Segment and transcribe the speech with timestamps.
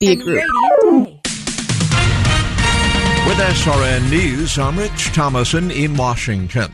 [0.00, 0.42] Be a group.
[3.26, 6.72] With SRN News, I'm Rich Thomason in Washington.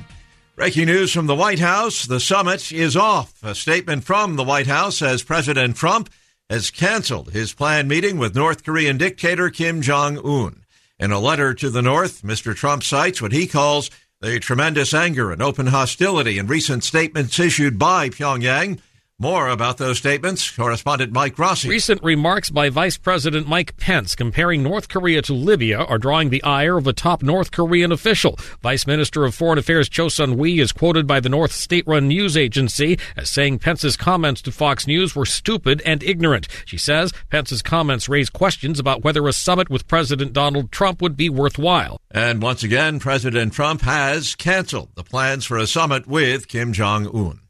[0.55, 3.43] Breaking news from the White House the summit is off.
[3.43, 6.09] A statement from the White House says President Trump
[6.49, 10.63] has canceled his planned meeting with North Korean dictator Kim Jong un.
[11.01, 12.55] In a letter to the North, Mr.
[12.55, 17.77] Trump cites what he calls the tremendous anger and open hostility in recent statements issued
[17.77, 18.79] by Pyongyang
[19.19, 21.71] more about those statements, correspondent Mike Rossi.
[21.71, 26.43] Recent remarks by Vice President Mike Pence comparing North Korea to Libya are drawing the
[26.43, 28.39] ire of a top North Korean official.
[28.63, 32.99] Vice Minister of Foreign Affairs Choe Son-hui is quoted by the North state-run news agency
[33.17, 36.47] as saying Pence's comments to Fox News were stupid and ignorant.
[36.67, 41.17] She says Pence's comments raise questions about whether a summit with President Donald Trump would
[41.17, 41.99] be worthwhile.
[42.11, 47.07] And once again, President Trump has canceled the plans for a summit with Kim Jong
[47.07, 47.46] Un.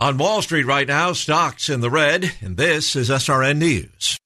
[0.00, 4.16] On Wall Street right now, stocks in the red, and this is SRN News.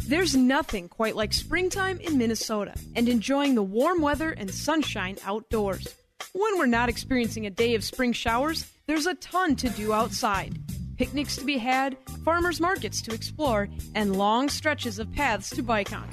[0.00, 5.94] There's nothing quite like springtime in Minnesota and enjoying the warm weather and sunshine outdoors.
[6.32, 10.58] When we're not experiencing a day of spring showers, there's a ton to do outside.
[10.96, 15.92] Picnics to be had, farmers markets to explore, and long stretches of paths to bike
[15.92, 16.08] on.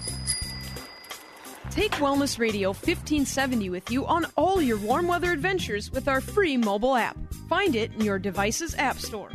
[1.76, 6.56] Take Wellness Radio 1570 with you on all your warm weather adventures with our free
[6.56, 7.18] mobile app.
[7.50, 9.30] Find it in your device's app store.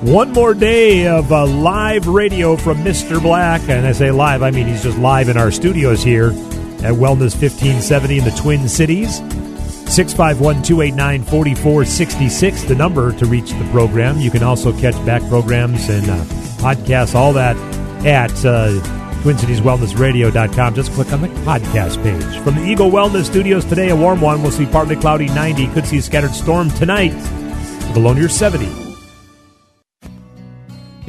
[0.00, 3.20] One more day of uh, live radio from Mr.
[3.20, 3.60] Black.
[3.68, 7.38] And I say live, I mean he's just live in our studios here at Wellness
[7.38, 9.16] 1570 in the Twin Cities.
[9.92, 14.18] 651 289 4466, the number to reach the program.
[14.18, 16.16] You can also catch back programs and uh,
[16.62, 18.70] podcasts, all that at uh,
[19.22, 20.74] TwinCitiesWellnessRadio.com.
[20.74, 22.42] Just click on the podcast page.
[22.42, 24.42] From the Eagle Wellness Studios today, a warm one.
[24.42, 25.68] We'll see partly cloudy 90.
[25.68, 27.14] Could see scattered storm tonight.
[27.94, 28.87] Below near 70.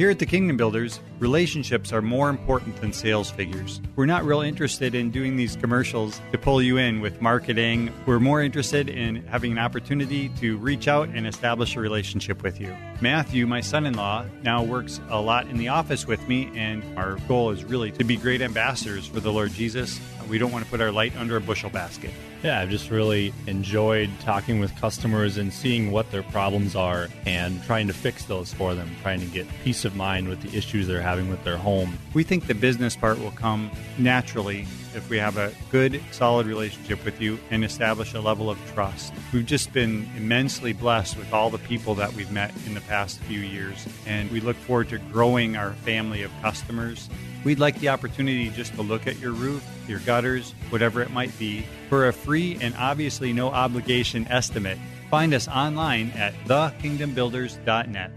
[0.00, 3.82] Here at the Kingdom Builders, relationships are more important than sales figures.
[3.96, 7.92] We're not real interested in doing these commercials to pull you in with marketing.
[8.06, 12.58] We're more interested in having an opportunity to reach out and establish a relationship with
[12.58, 12.74] you.
[13.02, 16.82] Matthew, my son in law, now works a lot in the office with me, and
[16.96, 20.00] our goal is really to be great ambassadors for the Lord Jesus.
[20.30, 22.12] We don't want to put our light under a bushel basket.
[22.42, 27.62] Yeah, I've just really enjoyed talking with customers and seeing what their problems are and
[27.64, 30.86] trying to fix those for them, trying to get peace of mind with the issues
[30.86, 31.98] they're having with their home.
[32.14, 37.04] We think the business part will come naturally if we have a good, solid relationship
[37.04, 39.12] with you and establish a level of trust.
[39.34, 43.18] We've just been immensely blessed with all the people that we've met in the past
[43.20, 47.10] few years, and we look forward to growing our family of customers
[47.44, 51.36] We'd like the opportunity just to look at your roof, your gutters, whatever it might
[51.38, 54.78] be, for a free and obviously no obligation estimate.
[55.10, 58.12] Find us online at thekingdombuilders.net.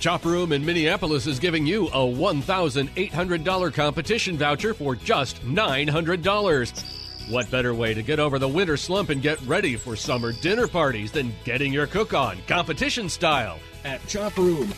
[0.00, 7.30] Chop Room in Minneapolis is giving you a $1,800 competition voucher for just $900.
[7.30, 10.68] What better way to get over the winter slump and get ready for summer dinner
[10.68, 14.72] parties than getting your cook on competition style at Chop Room?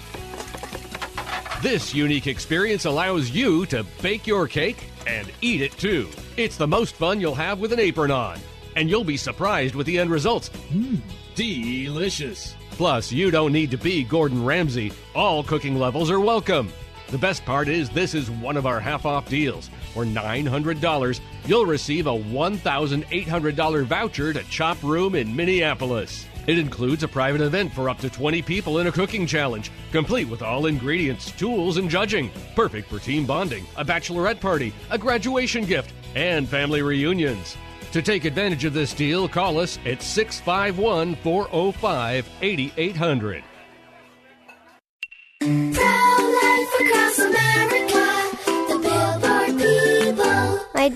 [1.63, 6.09] This unique experience allows you to bake your cake and eat it too.
[6.39, 8.39] It's the most fun you'll have with an apron on,
[8.77, 10.49] and you'll be surprised with the end results.
[10.73, 11.03] Mmm,
[11.35, 12.55] delicious.
[12.71, 14.91] Plus, you don't need to be Gordon Ramsay.
[15.15, 16.73] All cooking levels are welcome.
[17.09, 19.69] The best part is this is one of our half off deals.
[19.93, 26.25] For $900, you'll receive a $1,800 voucher to Chop Room in Minneapolis.
[26.47, 30.29] It includes a private event for up to 20 people in a cooking challenge, complete
[30.29, 32.31] with all ingredients, tools, and judging.
[32.57, 37.57] Perfect for team bonding, a bachelorette party, a graduation gift, and family reunions.
[37.93, 43.45] To take advantage of this deal, call us at 651 405 8800.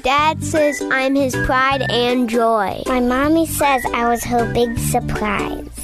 [0.03, 2.83] Dad says I'm his pride and joy.
[2.87, 5.84] My mommy says I was her big surprise.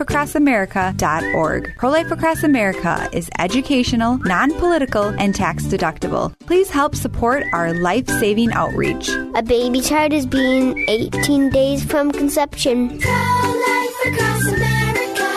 [0.00, 1.76] prolifeacrossamerica.org.
[1.76, 6.36] Pro Life Across America is educational, non political, and tax deductible.
[6.40, 9.08] Please help support our life saving outreach.
[9.34, 12.98] A baby child is being 18 days from conception.
[12.98, 15.28] Pro Life Across America,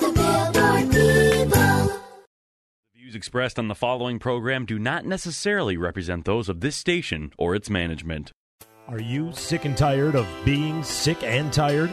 [0.00, 2.00] the billboard people.
[2.94, 7.32] The views expressed on the following program do not necessarily represent those of this station
[7.38, 8.32] or its management.
[8.88, 11.92] Are you sick and tired of being sick and tired?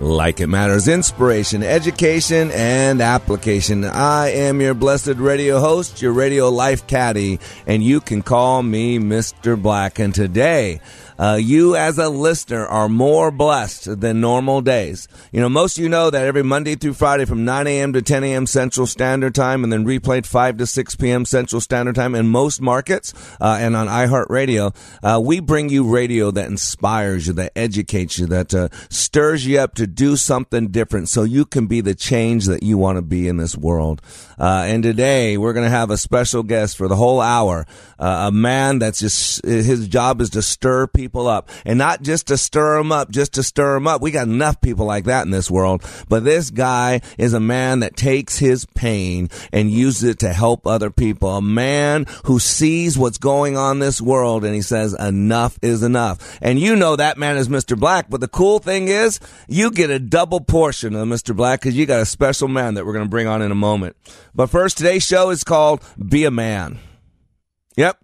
[0.00, 3.84] like it matters, inspiration, education, and application.
[3.84, 8.98] I am your blessed radio host, your radio life caddy, and you can call me
[8.98, 9.60] Mr.
[9.60, 9.98] Black.
[9.98, 10.80] And today,
[11.18, 15.08] uh, you as a listener are more blessed than normal days.
[15.32, 17.92] You know, most of you know that every Monday through Friday from 9 a.m.
[17.94, 18.46] to 10 a.m.
[18.46, 21.24] Central Standard Time and then replayed 5 to 6 p.m.
[21.24, 26.30] Central Standard Time in most markets uh, and on iHeartRadio, uh, we bring you radio
[26.30, 31.08] that inspires you, that educates you, that uh, stirs you up to do something different
[31.08, 34.02] so you can be the change that you want to be in this world.
[34.38, 37.66] Uh, and today we're going to have a special guest for the whole hour,
[37.98, 42.28] uh, a man that's just, his job is to stir people up and not just
[42.28, 44.02] to stir them up, just to stir them up.
[44.02, 45.82] We got enough people like that in this world.
[46.08, 50.66] But this guy is a man that takes his pain and uses it to help
[50.66, 51.30] other people.
[51.36, 55.82] A man who sees what's going on in this world and he says, enough is
[55.82, 56.38] enough.
[56.42, 57.78] And you know that man is Mr.
[57.78, 58.10] Black.
[58.10, 61.34] But the cool thing is you get a double portion of Mr.
[61.34, 63.56] Black because you got a special man that we're going to bring on in a
[63.56, 63.96] moment.
[64.34, 66.78] But first, today's show is called Be a Man.
[67.76, 67.98] Yep.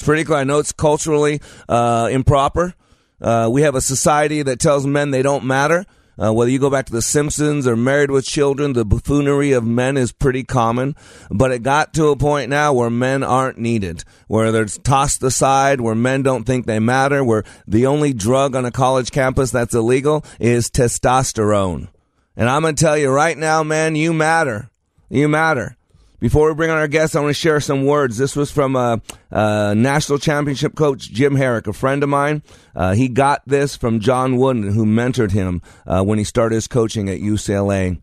[0.00, 0.36] It's pretty cool.
[0.36, 2.72] I know it's culturally uh, improper.
[3.20, 5.84] Uh, we have a society that tells men they don't matter.
[6.18, 9.62] Uh, whether you go back to The Simpsons or Married with Children, the buffoonery of
[9.62, 10.96] men is pretty common.
[11.30, 15.82] But it got to a point now where men aren't needed, where they're tossed aside,
[15.82, 19.74] where men don't think they matter, where the only drug on a college campus that's
[19.74, 21.88] illegal is testosterone.
[22.36, 24.70] And I'm going to tell you right now, man, you matter.
[25.10, 25.76] You matter.
[26.20, 28.18] Before we bring on our guests, I want to share some words.
[28.18, 28.98] This was from uh,
[29.32, 32.42] uh, national championship coach Jim Harrick, a friend of mine.
[32.76, 36.68] Uh, he got this from John Wooden, who mentored him uh, when he started his
[36.68, 38.02] coaching at UCLA.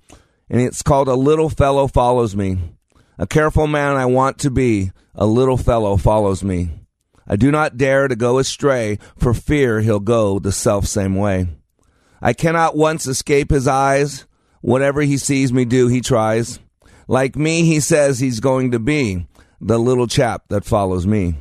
[0.50, 2.58] And it's called A Little Fellow Follows Me.
[3.19, 6.69] A careful man I want to be, a little fellow follows me.
[7.28, 11.50] I do not dare to go astray, for fear he'll go the self same way.
[12.19, 14.25] I cannot once escape his eyes.
[14.62, 16.60] Whatever he sees me do, he tries.
[17.07, 19.27] Like me, he says he's going to be
[19.59, 21.36] the little chap that follows me.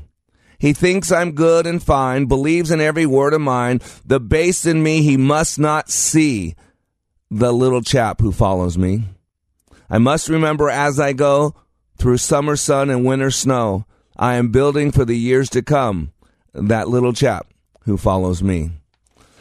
[0.58, 3.80] He thinks I'm good and fine, believes in every word of mine.
[4.04, 6.54] The base in me he must not see,
[7.30, 9.04] the little chap who follows me.
[9.90, 11.54] I must remember as I go
[11.96, 13.84] through summer sun and winter snow,
[14.16, 16.12] I am building for the years to come
[16.54, 17.48] that little chap
[17.82, 18.70] who follows me.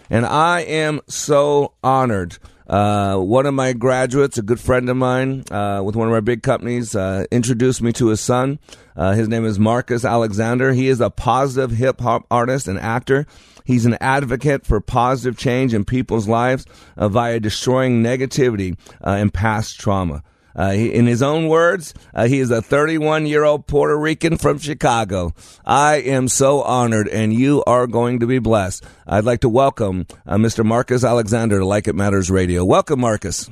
[0.09, 2.37] And I am so honored.
[2.67, 6.21] Uh, one of my graduates, a good friend of mine uh, with one of our
[6.21, 8.59] big companies, uh, introduced me to his son.
[8.95, 10.73] Uh, his name is Marcus Alexander.
[10.73, 13.27] He is a positive hip hop artist and actor.
[13.65, 16.65] He's an advocate for positive change in people's lives
[16.97, 20.23] uh, via destroying negativity uh, and past trauma.
[20.55, 24.37] Uh, he, in his own words, uh, he is a 31 year old Puerto Rican
[24.37, 25.33] from Chicago.
[25.65, 28.85] I am so honored, and you are going to be blessed.
[29.05, 30.63] I'd like to welcome uh, Mr.
[30.65, 32.63] Marcus Alexander to Like It Matters Radio.
[32.63, 33.49] Welcome, Marcus.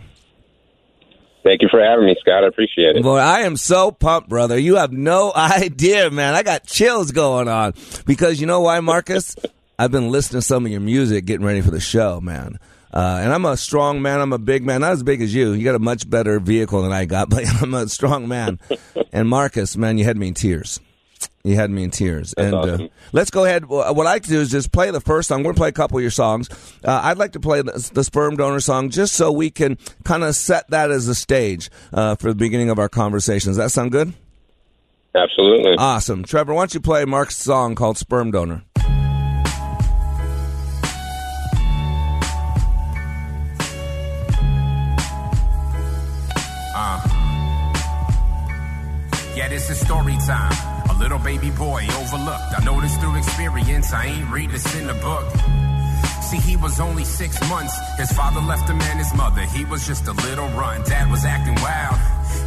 [1.44, 2.46] Thank you for having me, Scott.
[2.46, 3.04] I appreciate it.
[3.04, 4.58] Boy, I am so pumped, brother.
[4.58, 6.36] You have no idea, man.
[6.36, 7.74] I got chills going on
[8.06, 9.36] because you know why, Marcus?
[9.78, 12.60] I've been listening to some of your music, getting ready for the show, man.
[12.94, 14.22] Uh, and I'm a strong man.
[14.22, 15.54] I'm a big man, not as big as you.
[15.54, 18.60] You got a much better vehicle than I got, but I'm a strong man.
[19.12, 20.80] and Marcus, man, you had me in tears.
[21.44, 22.34] You had me in tears.
[22.38, 22.82] That's and awesome.
[22.84, 23.66] uh, let's go ahead.
[23.66, 25.40] What I'd like to do is just play the first song.
[25.40, 26.50] We're going to play a couple of your songs.
[26.84, 30.24] Uh, I'd like to play the, the sperm donor song just so we can kind
[30.24, 33.50] of set that as a stage uh, for the beginning of our conversation.
[33.50, 34.14] Does that sound good?
[35.16, 35.76] Absolutely.
[35.78, 36.24] Awesome.
[36.24, 38.64] Trevor, why don't you play Mark's song called Sperm Donor?
[49.63, 50.51] This is story time.
[50.89, 52.51] A little baby boy overlooked.
[52.60, 53.93] I know this through experience.
[53.93, 55.25] I ain't read this in the book.
[56.22, 57.74] See, he was only six months.
[57.98, 59.43] His father left him and his mother.
[59.43, 60.88] He was just a little runt.
[60.88, 61.96] Dad was acting wild.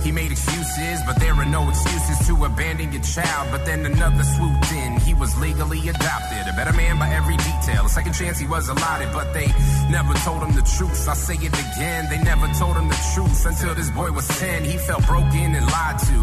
[0.03, 3.49] He made excuses, but there are no excuses to abandon your child.
[3.51, 5.01] But then another swooped in.
[5.01, 6.47] He was legally adopted.
[6.47, 7.87] A better man by every detail.
[7.87, 9.49] A second chance he was allotted, but they
[9.91, 11.09] never told him the truth.
[11.09, 12.07] I say it again.
[12.11, 14.65] They never told him the truth until this boy was 10.
[14.65, 16.19] He felt broken and lied to.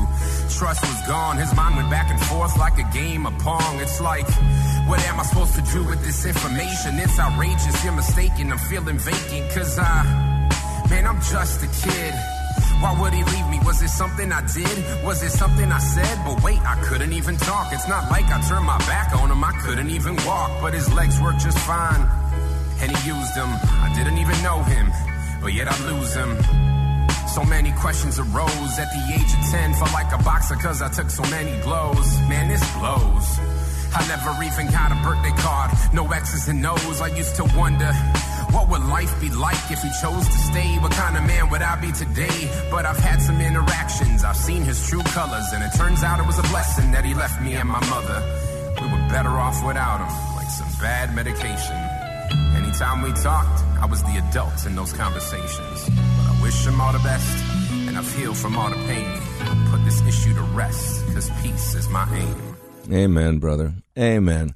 [0.58, 1.38] Trust was gone.
[1.38, 3.80] His mind went back and forth like a game of Pong.
[3.82, 4.28] It's like,
[4.88, 7.00] what am I supposed to do with this information?
[7.00, 7.84] It's outrageous.
[7.84, 8.52] You're mistaken.
[8.52, 9.52] I'm feeling vacant.
[9.52, 10.04] Cause I,
[10.90, 12.14] man, I'm just a kid.
[12.84, 13.60] Why would he leave me?
[13.64, 15.06] Was it something I did?
[15.06, 16.20] Was it something I said?
[16.26, 17.72] But wait, I couldn't even talk.
[17.72, 19.42] It's not like I turned my back on him.
[19.42, 22.04] I couldn't even walk, but his legs worked just fine.
[22.82, 23.48] And he used them.
[23.86, 24.92] I didn't even know him,
[25.42, 26.36] but yet I lose him.
[27.30, 29.74] So many questions arose at the age of 10.
[29.76, 32.20] Felt like a boxer cause I took so many blows.
[32.28, 33.28] Man, this blows.
[33.96, 35.72] I never even got a birthday card.
[35.94, 37.00] No X's and O's.
[37.00, 37.94] I used to wonder.
[38.54, 40.78] What would life be like if he chose to stay?
[40.78, 42.52] What kind of man would I be today?
[42.70, 46.28] But I've had some interactions, I've seen his true colors, and it turns out it
[46.28, 48.20] was a blessing that he left me and my mother.
[48.80, 51.76] We were better off without him, like some bad medication.
[52.56, 55.90] Anytime we talked, I was the adult in those conversations.
[55.90, 57.44] But I wish him all the best,
[57.88, 59.20] and I've healed from all the pain.
[59.72, 62.36] Put this issue to rest, cause peace is my aim.
[62.94, 63.74] Amen, brother.
[63.98, 64.54] Amen.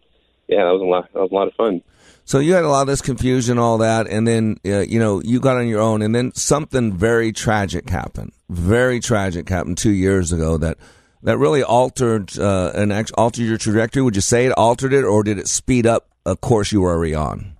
[0.49, 1.12] yeah, that was a lot.
[1.14, 1.83] That was a lot of fun.
[2.26, 5.21] So you had a lot of this confusion, all that, and then uh, you know
[5.23, 8.33] you got on your own, and then something very tragic happened.
[8.49, 10.78] Very tragic happened two years ago that
[11.23, 14.00] that really altered uh, act- altered your trajectory.
[14.00, 16.93] Would you say it altered it, or did it speed up a course you were
[16.93, 17.54] already on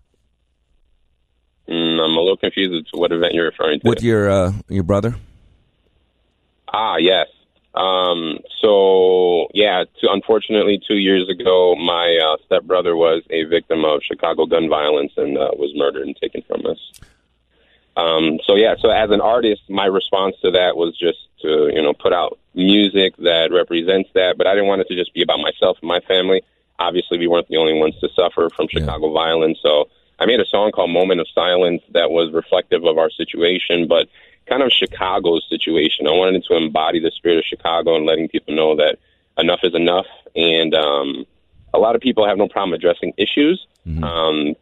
[2.05, 3.89] I'm a little confused as to what event you're referring to.
[3.89, 5.17] with your uh, your brother?
[6.69, 7.29] Ah, yes.
[7.75, 14.03] Um, so yeah, to, unfortunately, two years ago, my uh, stepbrother was a victim of
[14.03, 17.01] Chicago gun violence and uh, was murdered and taken from us.
[17.97, 21.83] Um, so yeah, so as an artist, my response to that was just to you
[21.83, 25.23] know put out music that represents that, but I didn't want it to just be
[25.23, 26.43] about myself and my family.
[26.79, 29.89] Obviously, we weren't the only ones to suffer from Chicago violence, so
[30.25, 34.09] I made a song called "Moment of Silence" that was reflective of our situation, but
[34.47, 36.07] kind of Chicago's situation.
[36.07, 38.97] I wanted to embody the spirit of Chicago and letting people know that
[39.37, 41.27] enough is enough, and um,
[41.75, 43.67] a lot of people have no problem addressing issues,
[44.03, 44.55] um,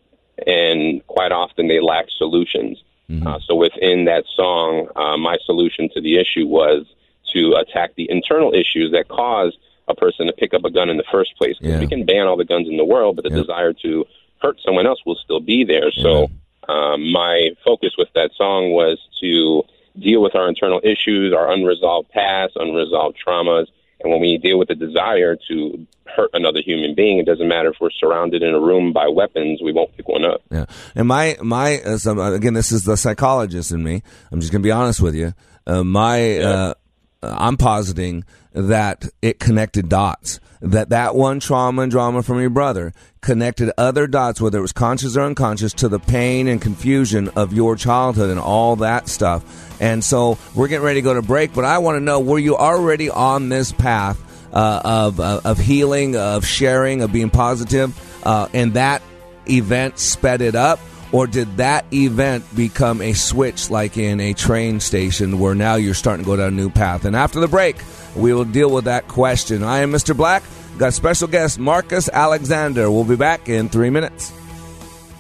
[0.49, 2.83] and quite often they lack solutions.
[3.25, 6.87] Uh, so within that song, uh, my solution to the issue was
[7.33, 10.97] to attack the internal issues that cause a person to pick up a gun in
[10.97, 11.57] the first place.
[11.61, 11.78] Yeah.
[11.78, 14.07] We can ban all the guns in the world, but the desire to
[14.42, 15.90] hurt someone else will still be there.
[15.92, 16.28] So
[16.68, 19.62] um, my focus with that song was to
[19.99, 23.66] deal with our internal issues, our unresolved past, unresolved traumas,
[24.00, 27.70] And when we deal with the desire to hurt another human being, it doesn't matter
[27.70, 30.42] if we're surrounded in a room by weapons, we won't pick one up.
[30.50, 34.02] Yeah, and my my uh, uh, again, this is the psychologist in me.
[34.30, 35.34] I'm just going to be honest with you.
[35.66, 36.75] Uh, my uh,
[37.22, 40.40] I'm positing that it connected dots.
[40.61, 44.73] That that one trauma and drama from your brother connected other dots, whether it was
[44.73, 49.80] conscious or unconscious, to the pain and confusion of your childhood and all that stuff.
[49.80, 52.38] And so we're getting ready to go to break, but I want to know: Were
[52.38, 54.21] you already on this path
[54.52, 59.02] uh, of uh, of healing, of sharing, of being positive, uh, and that
[59.49, 60.78] event sped it up?
[61.12, 65.92] Or did that event become a switch like in a train station where now you're
[65.95, 67.04] starting to go down a new path?
[67.04, 67.76] And after the break,
[68.16, 69.62] we will deal with that question.
[69.62, 70.16] I am Mr.
[70.16, 70.42] Black.
[70.78, 72.90] Got special guest Marcus Alexander.
[72.90, 74.33] We'll be back in three minutes.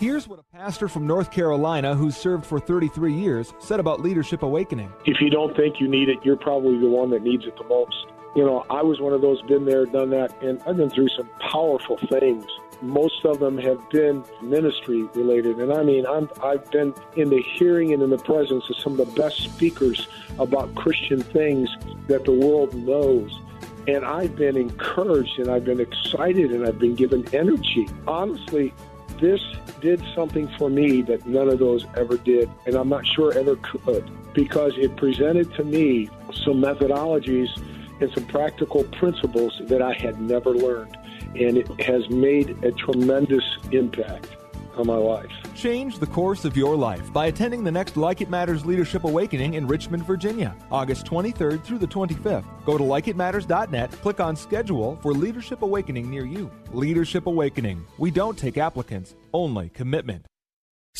[0.00, 4.42] Here's what a pastor from North Carolina who's served for 33 years said about Leadership
[4.42, 4.90] Awakening.
[5.04, 7.64] If you don't think you need it, you're probably the one that needs it the
[7.64, 8.06] most.
[8.34, 11.10] You know, I was one of those, been there, done that, and I've been through
[11.10, 12.46] some powerful things
[12.82, 15.58] most of them have been ministry related.
[15.58, 18.98] And I mean, I'm, I've been in the hearing and in the presence of some
[18.98, 20.08] of the best speakers
[20.38, 21.68] about Christian things
[22.08, 23.32] that the world knows.
[23.86, 27.88] And I've been encouraged and I've been excited and I've been given energy.
[28.06, 28.72] Honestly,
[29.20, 29.40] this
[29.80, 33.56] did something for me that none of those ever did, and I'm not sure ever
[33.56, 36.08] could, because it presented to me
[36.44, 37.48] some methodologies
[38.00, 40.96] and some practical principles that I had never learned
[41.34, 44.36] and it has made a tremendous impact
[44.76, 45.30] on my life.
[45.54, 49.54] Change the course of your life by attending the next Like It Matters Leadership Awakening
[49.54, 52.44] in Richmond, Virginia, August 23rd through the 25th.
[52.64, 56.50] Go to likeitmatters.net, click on schedule for Leadership Awakening near you.
[56.72, 57.84] Leadership Awakening.
[57.98, 60.26] We don't take applicants, only commitment.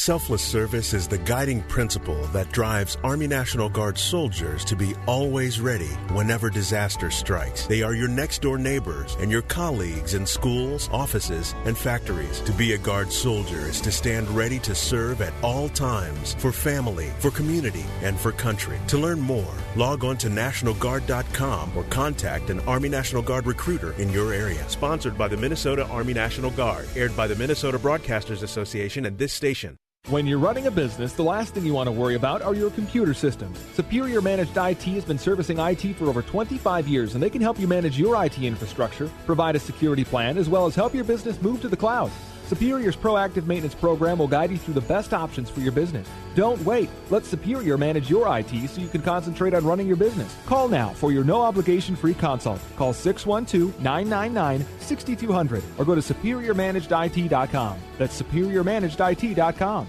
[0.03, 5.61] Selfless service is the guiding principle that drives Army National Guard soldiers to be always
[5.61, 7.69] ready whenever disaster strikes.
[7.69, 12.41] They are your next door neighbors and your colleagues in schools, offices, and factories.
[12.41, 16.51] To be a Guard soldier is to stand ready to serve at all times for
[16.51, 18.81] family, for community, and for country.
[18.89, 24.11] To learn more, log on to NationalGuard.com or contact an Army National Guard recruiter in
[24.11, 24.69] your area.
[24.69, 29.33] Sponsored by the Minnesota Army National Guard, aired by the Minnesota Broadcasters Association and this
[29.33, 29.79] station.
[30.09, 32.71] When you're running a business, the last thing you want to worry about are your
[32.71, 33.57] computer systems.
[33.73, 37.59] Superior Managed IT has been servicing IT for over 25 years, and they can help
[37.59, 41.41] you manage your IT infrastructure, provide a security plan, as well as help your business
[41.41, 42.11] move to the cloud.
[42.47, 46.07] Superior's proactive maintenance program will guide you through the best options for your business.
[46.35, 46.91] Don't wait.
[47.09, 50.37] Let Superior manage your IT so you can concentrate on running your business.
[50.45, 52.61] Call now for your no obligation free consult.
[52.77, 57.79] Call 612 999 6200 or go to superiormanagedit.com.
[57.97, 59.89] That's superiormanagedit.com.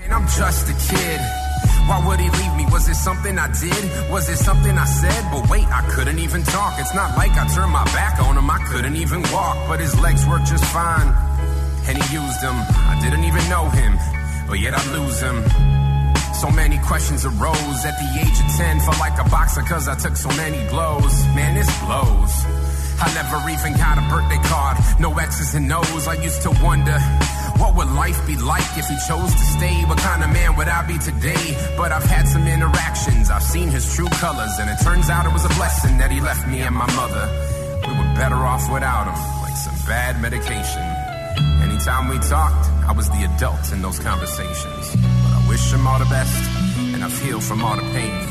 [0.00, 1.20] Man, I'm just a kid.
[1.86, 2.64] Why would he leave me?
[2.72, 4.10] Was it something I did?
[4.10, 5.22] Was it something I said?
[5.30, 6.78] But wait, I couldn't even talk.
[6.78, 8.48] It's not like I turned my back on him.
[8.48, 11.12] I couldn't even walk, but his legs worked just fine.
[11.88, 12.56] And he used them.
[12.88, 13.98] I didn't even know him,
[14.48, 15.44] but yet I lose him.
[16.34, 18.80] So many questions arose at the age of 10.
[18.80, 21.12] Felt like a boxer cause I took so many blows.
[21.36, 22.32] Man, this blows.
[23.02, 24.78] I never even got a birthday card.
[25.00, 26.08] No X's and O's.
[26.08, 26.98] I used to wonder
[27.60, 29.84] what would life be like if he chose to stay?
[29.84, 31.44] What kind of man would I be today?
[31.76, 33.30] But I've had some interactions.
[33.30, 36.20] I've seen his true colors, and it turns out it was a blessing that he
[36.20, 37.24] left me and my mother.
[37.86, 40.82] We were better off without him, like some bad medication.
[41.62, 44.84] Anytime we talked, I was the adult in those conversations.
[44.96, 46.34] But I wish him all the best,
[46.94, 48.26] and I've healed from all the pain.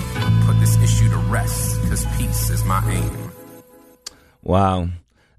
[0.45, 3.31] Put this issue to rest, cause peace is my aim.
[4.43, 4.89] Wow.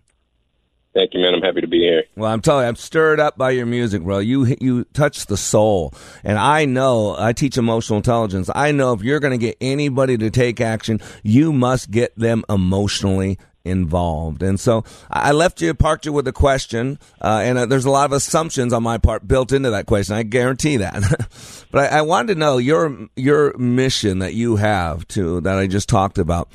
[0.94, 1.34] Thank you, man.
[1.34, 2.04] I'm happy to be here.
[2.18, 4.20] Well, I'm telling you, I'm stirred up by your music, bro.
[4.20, 8.50] You you touch the soul, and I know I teach emotional intelligence.
[8.54, 12.44] I know if you're going to get anybody to take action, you must get them
[12.50, 14.44] emotionally involved.
[14.44, 17.92] And so I left you, parked you with a question, uh, and uh, there's a
[17.92, 20.16] lot of assumptions on my part built into that question.
[20.16, 21.68] I guarantee that.
[21.72, 25.68] but I, I wanted to know your your mission that you have to that I
[25.68, 26.50] just talked about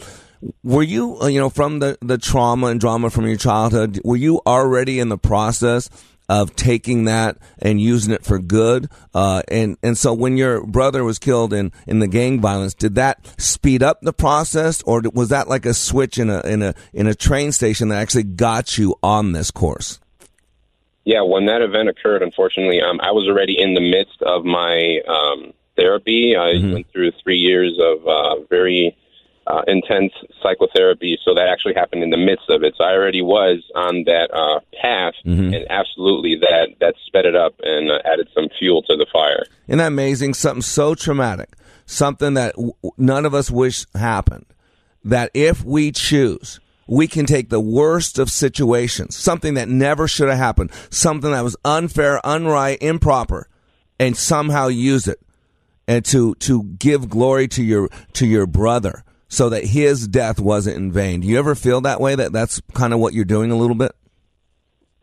[0.63, 4.17] were you uh, you know from the the trauma and drama from your childhood were
[4.17, 5.89] you already in the process
[6.29, 8.89] of taking that and using it for good.
[9.15, 12.95] Uh, and and so when your brother was killed in in the gang violence did
[12.95, 16.75] that speed up the process or was that like a switch in a in a
[16.93, 20.01] in a train station that actually got you on this course?
[21.05, 25.01] Yeah when that event occurred unfortunately um, i was already in the midst of my
[25.07, 26.35] um, therapy.
[26.37, 26.73] I mm-hmm.
[26.73, 28.97] went through three years of uh, very
[29.47, 31.19] uh, intense psychotherapy.
[31.25, 32.75] So that actually happened in the midst of it.
[32.77, 35.55] So I already was on that uh, path, mm-hmm.
[35.55, 39.45] and absolutely that that sped it up and uh, added some fuel to the fire.
[39.69, 40.35] Isn't that amazing?
[40.35, 41.55] Something so traumatic,
[41.87, 44.47] something that w- none of us wish happened.
[45.05, 46.61] That if we choose.
[46.89, 51.43] We can take the worst of situations, something that never should have happened, something that
[51.43, 53.49] was unfair, unright, improper,
[53.99, 55.19] and somehow use it
[55.89, 60.77] and to to give glory to your to your brother so that his death wasn't
[60.77, 61.21] in vain.
[61.21, 62.15] Do you ever feel that way?
[62.15, 63.93] That that's kind of what you're doing a little bit.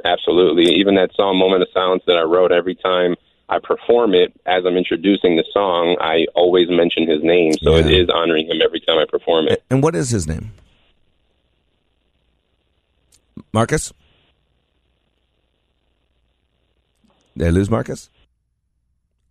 [0.05, 0.75] Absolutely.
[0.75, 3.15] Even that song "Moment of Silence" that I wrote every time
[3.49, 7.53] I perform it as I'm introducing the song, I always mention his name.
[7.61, 7.85] So yeah.
[7.85, 9.63] it is honoring him every time I perform it.
[9.69, 10.51] And what is his name?
[13.51, 13.93] Marcus?
[17.37, 18.09] Did I lose Marcus?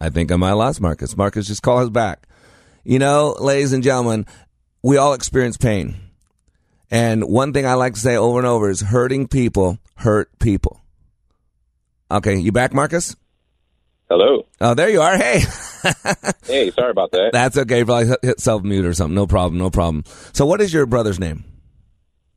[0.01, 1.17] I think I might have lost Marcus.
[1.17, 2.27] Marcus, just call us back.
[2.85, 4.27] You know, ladies and gentlemen,
[4.83, 5.97] we all experience pain.
[6.91, 10.81] And one thing I like to say over and over is hurting people hurt people.
[12.11, 13.17] Okay, you back, Marcus?
[14.11, 14.45] Hello.
[14.61, 15.17] Oh, there you are.
[15.17, 15.41] Hey.
[16.47, 17.31] hey, sorry about that.
[17.33, 17.83] That's okay.
[17.83, 19.15] Probably hit self mute or something.
[19.15, 19.57] No problem.
[19.57, 20.05] No problem.
[20.35, 21.45] So, what is your brother's name?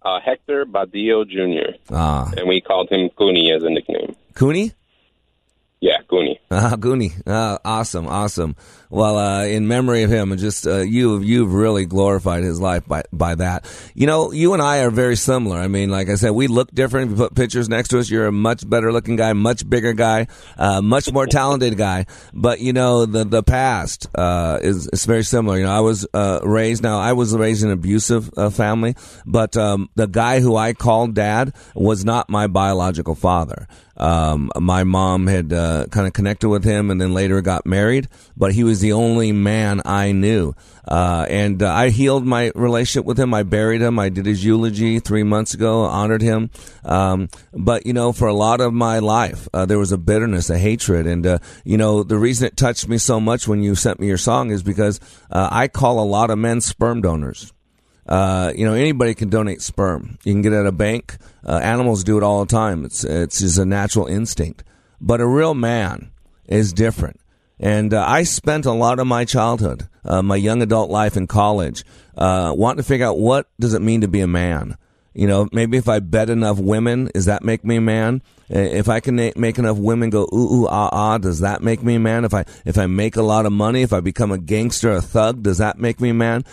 [0.01, 1.77] Uh, Hector Badillo Jr.
[1.91, 2.31] Ah.
[2.37, 4.15] And we called him Cooney as a nickname.
[4.35, 4.71] Cooney?
[5.81, 6.39] Yeah, Goonie.
[6.49, 7.11] Ah, Goonie.
[7.27, 8.55] Ah, awesome, awesome.
[8.89, 12.87] Well, uh, in memory of him, and just uh, you, you've really glorified his life
[12.87, 13.65] by by that.
[13.93, 15.57] You know, you and I are very similar.
[15.57, 17.11] I mean, like I said, we look different.
[17.11, 19.93] If you put pictures next to us, you're a much better looking guy, much bigger
[19.93, 22.05] guy, uh, much more talented guy.
[22.33, 25.57] But you know, the the past uh, is is very similar.
[25.57, 26.83] You know, I was uh, raised.
[26.83, 28.95] Now, I was raised in an abusive uh, family,
[29.25, 33.67] but um, the guy who I called dad was not my biological father.
[33.97, 38.09] Um, my mom had uh, kind of connected with him and then later got married,
[38.35, 40.53] but he was the only man I knew.
[40.87, 43.33] Uh, and uh, I healed my relationship with him.
[43.33, 43.97] I buried him.
[43.97, 46.51] I did his eulogy three months ago, honored him.
[46.83, 50.51] Um, but, you know, for a lot of my life, uh, there was a bitterness,
[50.51, 51.07] a hatred.
[51.07, 54.05] And, uh, you know, the reason it touched me so much when you sent me
[54.05, 54.99] your song is because
[55.31, 57.51] uh, I call a lot of men sperm donors.
[58.07, 60.19] Uh, you know, anybody can donate sperm.
[60.23, 61.17] You can get it at a bank.
[61.43, 62.85] Uh, animals do it all the time.
[62.85, 64.63] It's it's just a natural instinct.
[65.01, 66.11] But a real man
[66.47, 67.19] is different.
[67.59, 71.27] And uh, I spent a lot of my childhood, uh, my young adult life in
[71.27, 71.83] college,
[72.17, 74.77] uh, wanting to figure out what does it mean to be a man.
[75.13, 78.21] You know, maybe if I bet enough women, does that make me a man?
[78.49, 81.95] If I can make enough women go ooh ooh ah ah, does that make me
[81.95, 82.25] a man?
[82.25, 85.01] If I if I make a lot of money, if I become a gangster, a
[85.01, 86.43] thug, does that make me a man?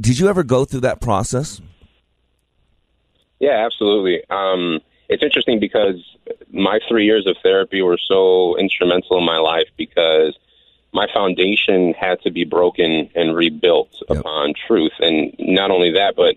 [0.00, 1.60] Did you ever go through that process?
[3.38, 4.22] Yeah, absolutely.
[4.30, 5.96] Um, it's interesting because
[6.50, 10.36] my three years of therapy were so instrumental in my life because
[10.96, 14.18] my foundation had to be broken and rebuilt yep.
[14.18, 14.94] upon truth.
[14.98, 16.36] And not only that, but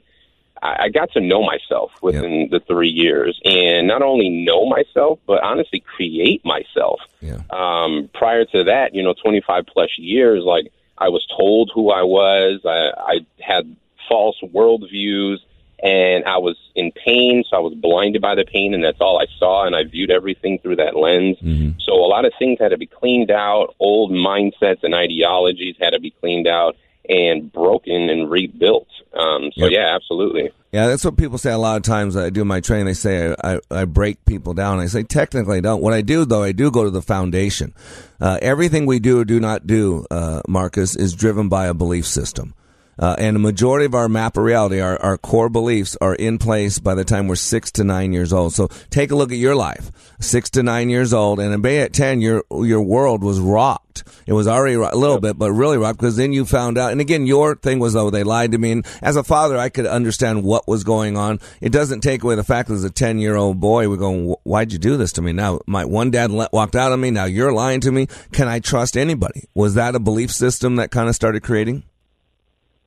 [0.62, 2.50] I I got to know myself within yep.
[2.52, 7.00] the three years, and not only know myself, but honestly create myself.
[7.22, 7.42] Yeah.
[7.50, 12.04] Um, prior to that, you know, 25 plus years, like I was told who I
[12.04, 12.62] was.
[12.66, 13.76] I, I had
[14.10, 15.38] false worldviews,
[15.82, 19.20] and I was in pain, so I was blinded by the pain, and that's all
[19.20, 21.38] I saw, and I viewed everything through that lens.
[21.42, 21.80] Mm-hmm.
[21.80, 23.76] So a lot of things had to be cleaned out.
[23.80, 26.76] Old mindsets and ideologies had to be cleaned out
[27.08, 28.88] and broken and rebuilt.
[29.14, 29.72] Um, so Yep.
[29.72, 30.52] yeah, absolutely.
[30.72, 32.16] Yeah, that's what people say a lot of times.
[32.16, 32.86] I do my training.
[32.86, 34.80] They say I, I, I break people down.
[34.80, 35.82] I say technically I don't.
[35.82, 37.74] What I do though, I do go to the foundation.
[38.22, 42.06] Uh, everything we do or do not do, uh, Marcus, is driven by a belief
[42.06, 42.54] system.
[43.00, 46.38] Uh, and the majority of our map of reality, our, our core beliefs are in
[46.38, 48.54] place by the time we're six to nine years old.
[48.54, 49.90] So take a look at your life.
[50.20, 54.04] Six to nine years old, and maybe at 10, your, your world was rocked.
[54.28, 56.92] It was already ro- a little bit, but really rocked because then you found out.
[56.92, 58.74] And again, your thing was, oh, they lied to me.
[58.74, 61.40] And as a father, I could understand what was going on.
[61.62, 64.36] It doesn't take away the fact that as a 10 year old boy, we're going,
[64.44, 65.32] why'd you do this to me?
[65.32, 67.12] Now, my one dad let, walked out on me.
[67.12, 68.08] Now you're lying to me.
[68.34, 69.48] Can I trust anybody?
[69.54, 71.84] Was that a belief system that kind of started creating?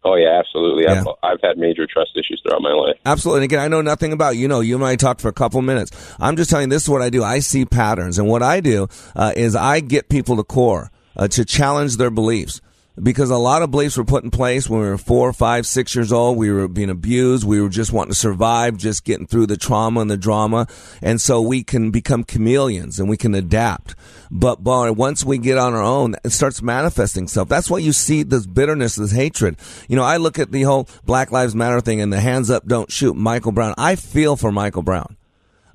[0.04, 0.86] Oh yeah, absolutely.
[0.88, 2.96] I've, I've had major trust issues throughout my life.
[3.06, 3.38] Absolutely.
[3.38, 4.48] And again, I know nothing about you.
[4.48, 5.92] Know you and I talked for a couple minutes.
[6.18, 7.22] I'm just telling you this is what I do.
[7.22, 11.28] I see patterns, and what I do uh, is I get people to core uh,
[11.28, 12.60] to challenge their beliefs.
[13.00, 15.94] Because a lot of beliefs were put in place when we were four, five, six
[15.94, 16.36] years old.
[16.36, 17.42] We were being abused.
[17.42, 20.66] We were just wanting to survive, just getting through the trauma and the drama.
[21.00, 23.94] And so we can become chameleons and we can adapt.
[24.30, 27.48] But boy, once we get on our own, it starts manifesting itself.
[27.48, 29.56] That's why you see this bitterness, this hatred.
[29.88, 32.66] You know, I look at the whole Black Lives Matter thing and the hands up,
[32.66, 33.74] don't shoot Michael Brown.
[33.78, 35.16] I feel for Michael Brown.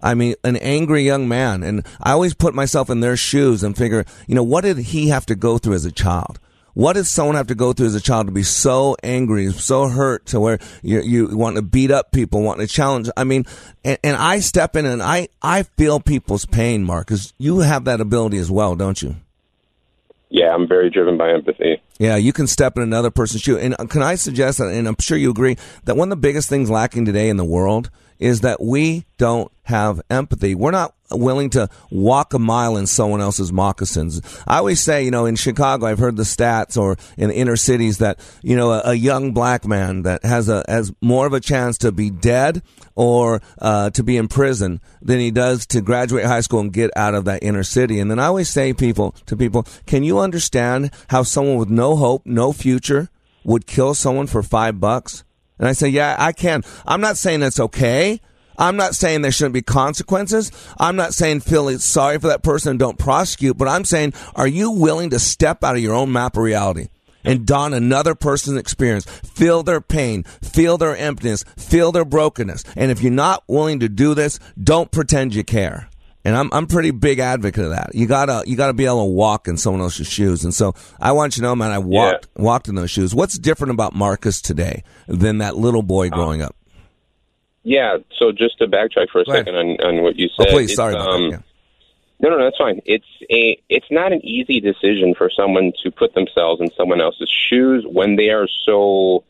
[0.01, 1.63] I mean, an angry young man.
[1.63, 5.07] And I always put myself in their shoes and figure, you know, what did he
[5.09, 6.39] have to go through as a child?
[6.77, 9.87] What does someone have to go through as a child to be so angry, so
[9.87, 13.09] hurt to where you, you want to beat up people, want to challenge?
[13.17, 13.45] I mean,
[13.83, 17.85] and, and I step in and I, I feel people's pain, Mark, because you have
[17.85, 19.15] that ability as well, don't you?
[20.29, 21.81] Yeah, I'm very driven by empathy.
[21.97, 23.57] Yeah, you can step in another person's shoe.
[23.57, 26.21] And uh, can I suggest that, and I'm sure you agree, that one of the
[26.21, 30.53] biggest things lacking today in the world is that we don't have empathy.
[30.53, 34.21] We're not willing to walk a mile in someone else's moccasins.
[34.47, 37.99] I always say, you know, in Chicago, I've heard the stats or in inner cities
[37.99, 41.39] that, you know, a, a young black man that has a, has more of a
[41.39, 42.61] chance to be dead
[42.95, 46.91] or, uh, to be in prison than he does to graduate high school and get
[46.95, 47.99] out of that inner city.
[47.99, 51.95] And then I always say people, to people, can you understand how someone with no
[51.95, 53.09] hope, no future
[53.43, 55.23] would kill someone for five bucks?
[55.59, 56.63] And I say, yeah, I can.
[56.85, 58.21] I'm not saying that's okay.
[58.57, 60.51] I'm not saying there shouldn't be consequences.
[60.77, 64.47] I'm not saying feel sorry for that person and don't prosecute, but I'm saying, are
[64.47, 66.87] you willing to step out of your own map of reality?
[67.23, 72.63] And don another person's experience, feel their pain, feel their emptiness, feel their brokenness.
[72.75, 75.89] And if you're not willing to do this, don't pretend you care.
[76.27, 77.95] And I'm I'm pretty big advocate of that.
[77.95, 80.43] You gotta you gotta be able to walk in someone else's shoes.
[80.43, 83.15] And so I want you to know, man, I walked walked in those shoes.
[83.15, 86.56] What's different about Marcus today than that little boy uh, growing up?
[87.67, 87.97] Yeah.
[88.17, 90.47] So just to backtrack for a Go second on, on what you said.
[90.47, 91.43] Oh, please, sorry about um, that.
[92.19, 92.81] No, no, that's fine.
[92.85, 97.29] It's a, it's not an easy decision for someone to put themselves in someone else's
[97.29, 99.23] shoes when they are so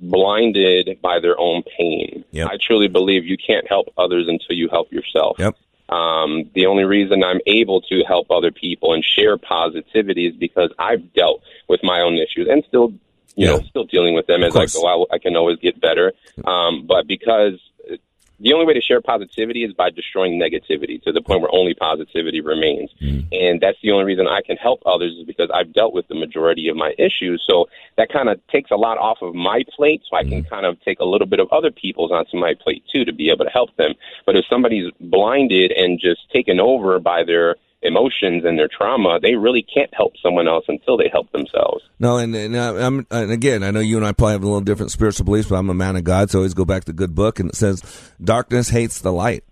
[0.00, 2.24] blinded by their own pain.
[2.32, 2.48] Yep.
[2.50, 5.36] I truly believe you can't help others until you help yourself.
[5.38, 5.56] Yep.
[5.88, 10.70] Um, the only reason I'm able to help other people and share positivity is because
[10.78, 12.92] I've dealt with my own issues and still,
[13.34, 15.06] you know, still dealing with them as oh, I go.
[15.10, 16.12] I, I can always get better.
[16.44, 17.96] Um, but because uh,
[18.40, 21.74] the only way to share positivity is by destroying negativity to the point where only
[21.74, 22.90] positivity remains.
[23.00, 23.26] Mm.
[23.32, 26.14] And that's the only reason I can help others is because I've dealt with the
[26.14, 27.44] majority of my issues.
[27.48, 30.50] So that kind of takes a lot off of my plate so I can mm.
[30.50, 33.30] kind of take a little bit of other people's onto my plate too to be
[33.30, 33.94] able to help them.
[34.26, 39.34] But if somebody's blinded and just taken over by their emotions and their trauma, they
[39.34, 41.84] really can't help someone else until they help themselves.
[41.98, 44.46] No, and, and uh, I'm and again, I know you and I probably have a
[44.46, 46.84] little different spiritual beliefs, but I'm a man of God, so I always go back
[46.84, 47.82] to the good book, and it says,
[48.22, 49.44] "Darkness hates the light."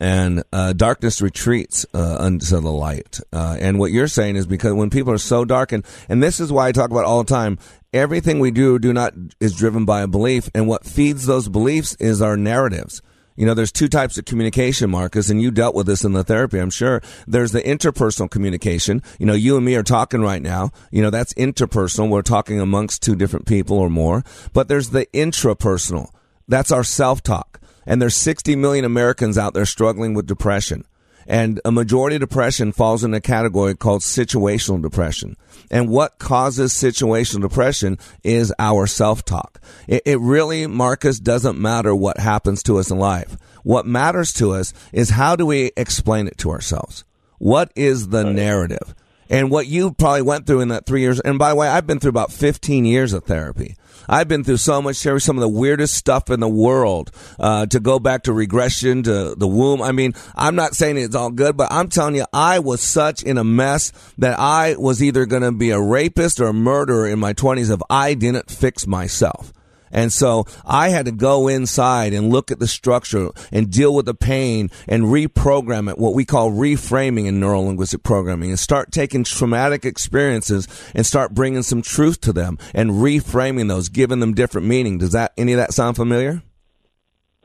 [0.00, 3.18] And uh, darkness retreats uh, unto the light.
[3.32, 6.38] Uh, and what you're saying is because when people are so dark, and, and this
[6.38, 7.58] is why I talk about all the time,
[7.92, 11.96] everything we do do not is driven by a belief, and what feeds those beliefs
[11.98, 13.02] is our narratives.
[13.38, 16.24] You know, there's two types of communication, Marcus, and you dealt with this in the
[16.24, 17.00] therapy, I'm sure.
[17.24, 19.00] There's the interpersonal communication.
[19.20, 20.72] You know, you and me are talking right now.
[20.90, 22.08] You know, that's interpersonal.
[22.08, 24.24] We're talking amongst two different people or more.
[24.52, 26.08] But there's the intrapersonal.
[26.48, 27.60] That's our self-talk.
[27.86, 30.84] And there's 60 million Americans out there struggling with depression.
[31.28, 35.36] And a majority of depression falls in a category called situational depression.
[35.70, 39.60] And what causes situational depression is our self-talk.
[39.86, 43.36] It, it really, Marcus, doesn't matter what happens to us in life.
[43.62, 47.04] What matters to us is how do we explain it to ourselves?
[47.36, 48.94] What is the narrative?
[49.30, 51.86] And what you probably went through in that three years, and by the way, I've
[51.86, 53.76] been through about 15 years of therapy.
[54.08, 57.10] I've been through so much, Sherry, some of the weirdest stuff in the world.
[57.38, 59.82] Uh, to go back to regression to the womb.
[59.82, 63.22] I mean, I'm not saying it's all good, but I'm telling you, I was such
[63.22, 67.06] in a mess that I was either going to be a rapist or a murderer
[67.06, 69.52] in my 20s if I didn't fix myself.
[69.90, 74.06] And so I had to go inside and look at the structure and deal with
[74.06, 79.24] the pain and reprogram it, what we call reframing in neurolinguistic programming, and start taking
[79.24, 84.66] traumatic experiences and start bringing some truth to them and reframing those, giving them different
[84.66, 84.98] meaning.
[84.98, 86.42] Does that any of that sound familiar?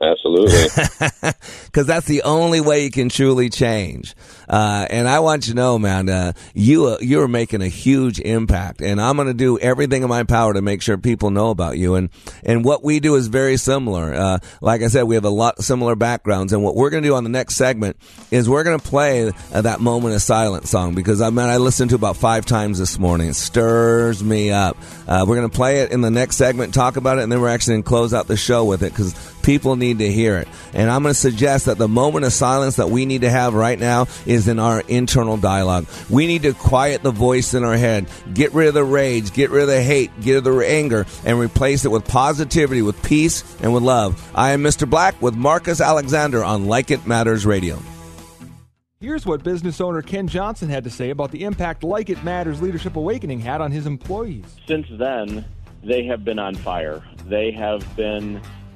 [0.00, 0.66] Absolutely.
[1.74, 4.14] Because that's the only way you can truly change.
[4.48, 8.20] Uh, and I want you to know, man, uh, you uh, you're making a huge
[8.20, 11.50] impact, and I'm going to do everything in my power to make sure people know
[11.50, 11.96] about you.
[11.96, 12.10] And
[12.44, 14.14] and what we do is very similar.
[14.14, 17.08] Uh, like I said, we have a lot similar backgrounds, and what we're going to
[17.08, 17.96] do on the next segment
[18.30, 21.56] is we're going to play uh, that moment of silence song because I mean I
[21.56, 23.30] listened to about five times this morning.
[23.30, 24.76] It stirs me up.
[25.08, 27.40] Uh, we're going to play it in the next segment, talk about it, and then
[27.40, 30.38] we're actually going to close out the show with it because people need to hear
[30.38, 30.48] it.
[30.72, 33.54] And I'm going to suggest that the moment of silence that we need to have
[33.54, 35.86] right now is in our internal dialogue.
[36.10, 39.50] We need to quiet the voice in our head, get rid of the rage, get
[39.50, 43.00] rid of the hate, get rid of the anger, and replace it with positivity, with
[43.02, 44.30] peace, and with love.
[44.34, 44.88] I am Mr.
[44.88, 47.78] Black with Marcus Alexander on Like It Matters Radio.
[49.00, 52.62] Here's what business owner Ken Johnson had to say about the impact Like It Matters
[52.62, 54.46] Leadership Awakening had on his employees.
[54.66, 55.44] Since then,
[55.82, 57.02] they have been on fire.
[57.26, 58.40] They have been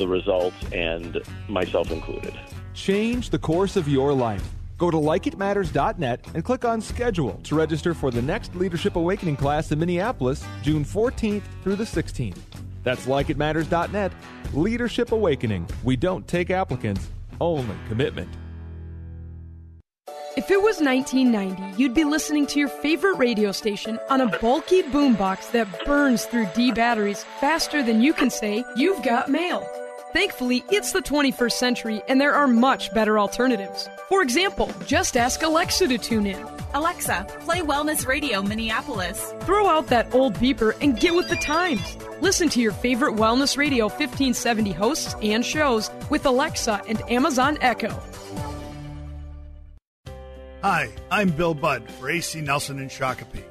[0.00, 2.34] the results, and myself included.
[2.74, 4.42] Change the course of your life.
[4.78, 9.70] Go to likeitmatters.net and click on schedule to register for the next Leadership Awakening class
[9.70, 12.38] in Minneapolis, June 14th through the 16th.
[12.82, 14.12] That's likeitmatters.net.
[14.54, 15.68] Leadership Awakening.
[15.84, 17.08] We don't take applicants,
[17.40, 18.30] only commitment.
[20.36, 24.82] If it was 1990, you'd be listening to your favorite radio station on a bulky
[24.84, 29.68] boombox that burns through D batteries faster than you can say, You've got mail.
[30.12, 33.88] Thankfully, it's the 21st century and there are much better alternatives.
[34.08, 36.44] For example, just ask Alexa to tune in.
[36.74, 39.32] Alexa, play Wellness Radio Minneapolis.
[39.42, 41.96] Throw out that old beeper and get with the times.
[42.20, 47.96] Listen to your favorite Wellness Radio 1570 hosts and shows with Alexa and Amazon Echo.
[50.62, 53.44] Hi, I'm Bill Budd for AC Nelson and Shakopee.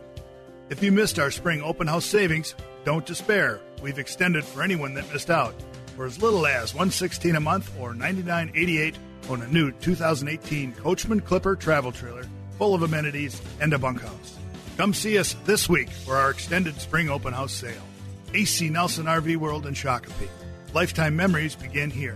[0.69, 3.61] If you missed our spring open house savings, don't despair.
[3.81, 5.55] We've extended for anyone that missed out.
[5.99, 8.95] For as little as 116 a month or 99.88
[9.29, 12.23] on a new 2018 Coachmen Clipper travel trailer
[12.57, 14.37] full of amenities and a bunkhouse.
[14.77, 17.83] Come see us this week for our extended spring open house sale.
[18.33, 20.29] AC Nelson RV World in Shakopee.
[20.73, 22.15] Lifetime memories begin here.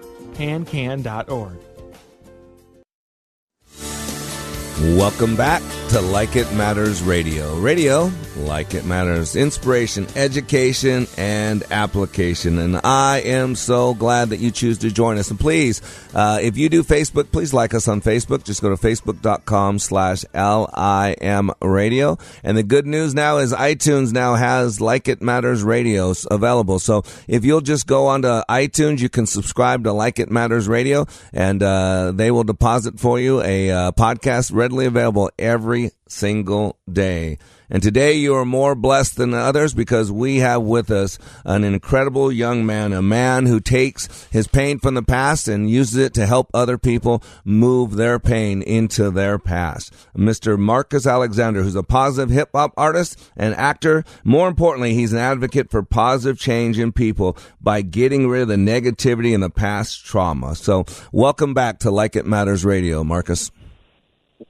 [0.33, 1.57] Pancan.org.
[4.97, 7.53] Welcome back to Like It Matters Radio.
[7.57, 12.59] Radio, like it matters, inspiration, education, and application.
[12.59, 15.29] And I am so glad that you choose to join us.
[15.31, 15.81] And please,
[16.15, 18.45] uh, if you do Facebook, please like us on Facebook.
[18.45, 22.17] Just go to facebook.com slash LIM radio.
[22.41, 26.79] And the good news now is iTunes now has Like It Matters radios available.
[26.79, 31.05] So if you'll just go onto iTunes, you can subscribe to Like It Matters Radio
[31.33, 37.37] and uh, they will deposit for you a uh, podcast readily available every single day.
[37.73, 42.29] And today you are more blessed than others because we have with us an incredible
[42.29, 46.25] young man, a man who takes his pain from the past and uses it to
[46.25, 49.93] help other people move their pain into their past.
[50.17, 50.59] Mr.
[50.59, 54.03] Marcus Alexander, who's a positive hip hop artist and actor.
[54.25, 58.55] More importantly, he's an advocate for positive change in people by getting rid of the
[58.55, 60.55] negativity and the past trauma.
[60.55, 63.49] So welcome back to Like It Matters Radio, Marcus.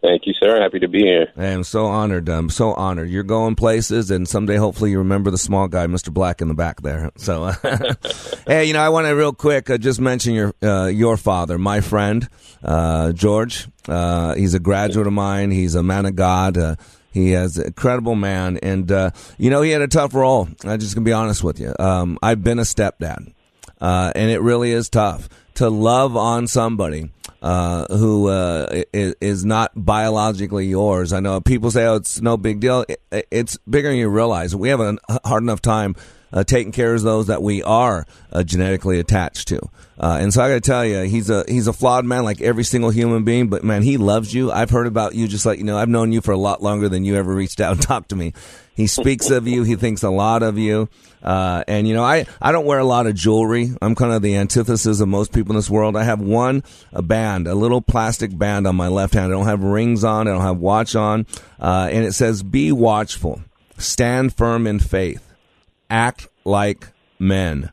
[0.01, 0.61] Thank you, sir.
[0.61, 1.31] Happy to be here.
[1.35, 2.29] I am so honored.
[2.29, 3.09] I'm so honored.
[3.09, 6.13] You're going places, and someday, hopefully, you remember the small guy, Mr.
[6.13, 7.11] Black, in the back there.
[7.17, 7.51] So,
[8.47, 11.57] hey, you know, I want to real quick uh, just mention your uh, your father,
[11.57, 12.27] my friend
[12.63, 13.67] uh, George.
[13.87, 15.51] Uh, he's a graduate of mine.
[15.51, 16.57] He's a man of God.
[16.57, 16.75] Uh,
[17.11, 20.47] he has an incredible man, and uh, you know, he had a tough role.
[20.63, 21.73] I'm just gonna be honest with you.
[21.79, 23.33] Um, I've been a stepdad,
[23.79, 25.27] and it really is tough
[25.61, 27.11] to love on somebody
[27.43, 31.13] uh, who uh, is, is, not biologically yours.
[31.13, 34.55] I know people say, "Oh, it's no big deal." It, it's bigger than you realize.
[34.55, 35.95] We have a hard enough time
[36.33, 39.59] uh, taking care of those that we are uh, genetically attached to.
[39.99, 42.41] Uh, and so I got to tell you, he's a he's a flawed man, like
[42.41, 43.49] every single human being.
[43.49, 44.51] But man, he loves you.
[44.51, 45.77] I've heard about you, just like you know.
[45.77, 48.15] I've known you for a lot longer than you ever reached out and talked to
[48.15, 48.33] me.
[48.73, 49.63] He speaks of you.
[49.63, 50.89] He thinks a lot of you.
[51.21, 53.69] Uh, and you know, I, I don't wear a lot of jewelry.
[53.81, 55.95] I'm kind of the antithesis of most people in this world.
[55.95, 56.63] I have one,
[56.93, 59.31] a band, a little plastic band on my left hand.
[59.31, 60.27] I don't have rings on.
[60.27, 61.27] I don't have watch on.
[61.59, 63.41] Uh, and it says, be watchful,
[63.77, 65.30] stand firm in faith,
[65.91, 66.87] act like
[67.19, 67.71] men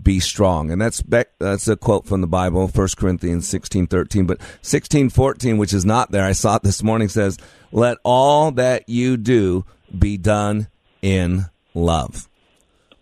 [0.00, 0.70] be strong.
[0.70, 1.02] And that's
[1.38, 4.26] that's a quote from the Bible, 1 Corinthians 16, 13.
[4.26, 7.38] But 16, 14, which is not there, I saw it this morning, says,
[7.72, 9.64] let all that you do
[9.96, 10.68] be done
[11.02, 12.28] in love.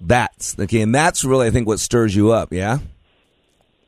[0.00, 0.80] That's the key.
[0.80, 2.52] And that's really, I think, what stirs you up.
[2.52, 2.78] Yeah?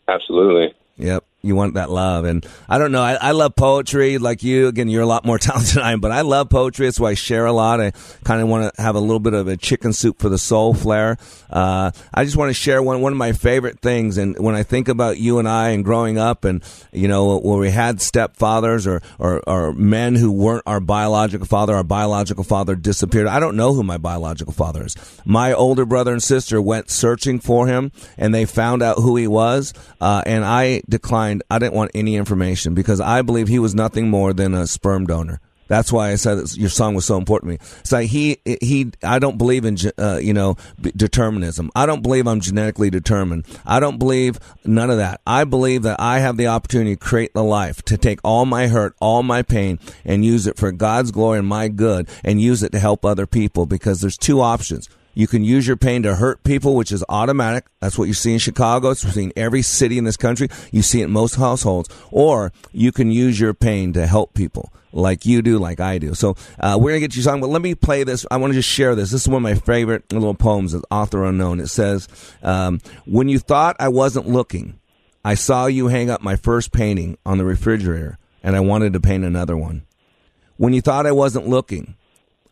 [0.09, 0.75] Absolutely.
[0.97, 2.25] Yep you want that love.
[2.25, 3.03] And I don't know.
[3.03, 4.69] I, I, love poetry like you.
[4.69, 6.87] Again, you're a lot more talented than I am, but I love poetry.
[6.87, 7.81] That's why I share a lot.
[7.81, 7.93] I
[8.25, 10.75] kind of want to have a little bit of a chicken soup for the soul
[10.75, 11.19] flair.
[11.51, 14.19] Uh, I just want to share one, one of my favorite things.
[14.19, 17.59] And when I think about you and I and growing up and, you know, where
[17.59, 22.75] we had stepfathers or, or, or men who weren't our biological father, our biological father
[22.75, 23.27] disappeared.
[23.27, 24.97] I don't know who my biological father is.
[25.25, 29.27] My older brother and sister went searching for him and they found out who he
[29.27, 29.75] was.
[30.01, 33.75] Uh, and I declined mind, I didn't want any information because I believe he was
[33.75, 35.41] nothing more than a sperm donor.
[35.67, 37.79] That's why I said your song was so important to me.
[37.81, 38.93] It's like he he.
[39.03, 41.71] I don't believe in uh, you know determinism.
[41.75, 43.47] I don't believe I'm genetically determined.
[43.65, 45.23] I don't believe none of that.
[45.27, 48.67] I believe that I have the opportunity to create the life to take all my
[48.67, 52.63] hurt, all my pain, and use it for God's glory and my good, and use
[52.63, 53.65] it to help other people.
[53.65, 57.67] Because there's two options you can use your pain to hurt people, which is automatic.
[57.81, 58.91] That's what you see in Chicago.
[58.91, 60.49] It's seen every city in this country.
[60.73, 61.89] You see it in most households.
[62.11, 66.15] Or you can use your pain to help people like you do, like I do.
[66.15, 68.25] So uh, we're going to get you song, but let me play this.
[68.31, 69.11] I want to just share this.
[69.11, 71.61] This is one of my favorite little poems, author unknown.
[71.61, 72.09] It says,
[72.43, 74.79] um, When you thought I wasn't looking,
[75.25, 79.01] I saw you hang up my first painting on the refrigerator, and I wanted to
[79.01, 79.85] paint another one.
[80.57, 81.97] When you thought I wasn't looking,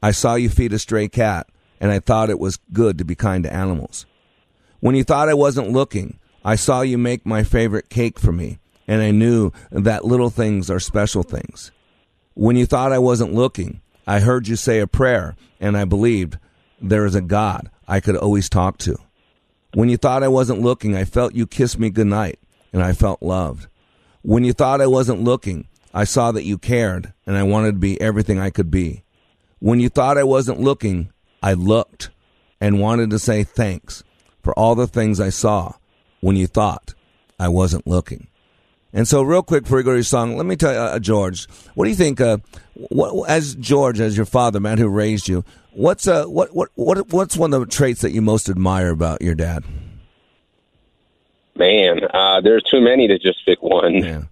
[0.03, 1.49] I saw you feed a stray cat
[1.83, 4.07] and I thought it was good to be kind to animals.
[4.79, 8.61] When you thought I wasn't looking, I saw you make my favorite cake for me,
[8.87, 11.73] and I knew that little things are special things.
[12.35, 16.39] When you thought I wasn't looking, I heard you say a prayer, and I believed
[16.81, 18.97] there is a God I could always talk to.
[19.75, 22.39] When you thought I wasn't looking, I felt you kiss me goodnight,
[22.73, 23.67] and I felt loved.
[24.23, 27.79] When you thought I wasn't looking, I saw that you cared, and I wanted to
[27.79, 29.03] be everything I could be.
[29.59, 31.12] When you thought I wasn't looking,
[31.43, 32.11] I looked
[32.61, 34.05] and wanted to say thanks
[34.43, 35.73] for all the things I saw
[36.21, 36.95] when you thought
[37.39, 38.29] I wasn't looking.
[38.93, 40.99] And so, real quick before we go to your song, let me tell you, uh,
[40.99, 42.21] George, what do you think?
[42.21, 42.39] Uh,
[42.75, 47.09] what, as George, as your father, man who raised you, what's uh, what, what, what,
[47.11, 49.65] what's one of the traits that you most admire about your dad?
[51.57, 53.95] Man, uh, there's too many to just pick one.
[53.95, 54.23] Yeah.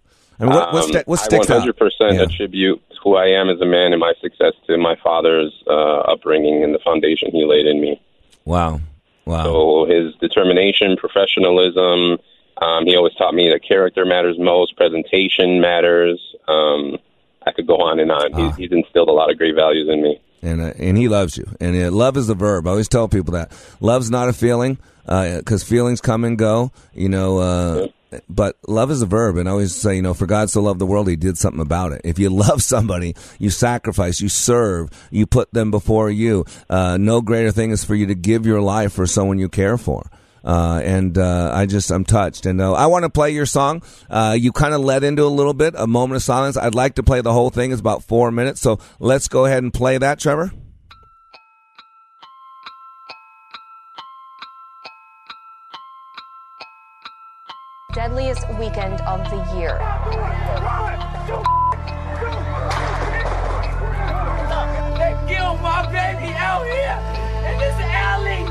[0.41, 2.23] I mean, what, what, um, what sticks I 100% yeah.
[2.23, 6.63] attribute who I am as a man and my success to my father's uh, upbringing
[6.65, 8.01] and the foundation he laid in me.
[8.45, 8.81] Wow.
[9.25, 9.45] Wow.
[9.45, 12.19] So his determination, professionalism,
[12.61, 16.21] um, he always taught me that character matters most, presentation matters.
[16.49, 16.99] Um,
[17.47, 18.35] I could go on and on.
[18.35, 18.37] Ah.
[18.37, 20.21] He's, he's instilled a lot of great values in me.
[20.43, 21.47] and uh, and he loves you.
[21.61, 22.67] And uh, love is a verb.
[22.67, 26.73] I always tell people that love's not a feeling because feelings come and go.
[26.93, 27.89] You know, uh,
[28.29, 29.37] but love is a verb.
[29.37, 31.61] And I always say, you know, for God so loved the world, He did something
[31.61, 32.03] about it.
[32.05, 36.45] If you love somebody, you sacrifice, you serve, you put them before you.
[36.69, 39.79] Uh, no greater thing is for you to give your life for someone you care
[39.79, 40.11] for.
[40.43, 43.83] Uh, and uh, I just I'm touched, and uh, I want to play your song.
[44.09, 46.57] Uh, you kind of led into a little bit a moment of silence.
[46.57, 47.73] I'd like to play the whole thing.
[47.73, 50.51] It's about four minutes, so let's go ahead and play that, Trevor.
[57.93, 59.75] Deadliest weekend of the year.
[64.95, 66.99] They killed my baby out here
[67.51, 68.47] in this alley.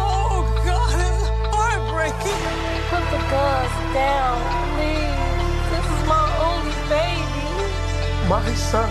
[0.00, 2.40] Oh God, it's heartbreaking.
[2.88, 4.40] Put the guns down,
[4.72, 5.20] please.
[5.68, 7.44] This is my only baby.
[8.26, 8.88] My son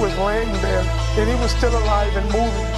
[0.00, 0.84] was laying there
[1.18, 2.72] and he was still alive and moving.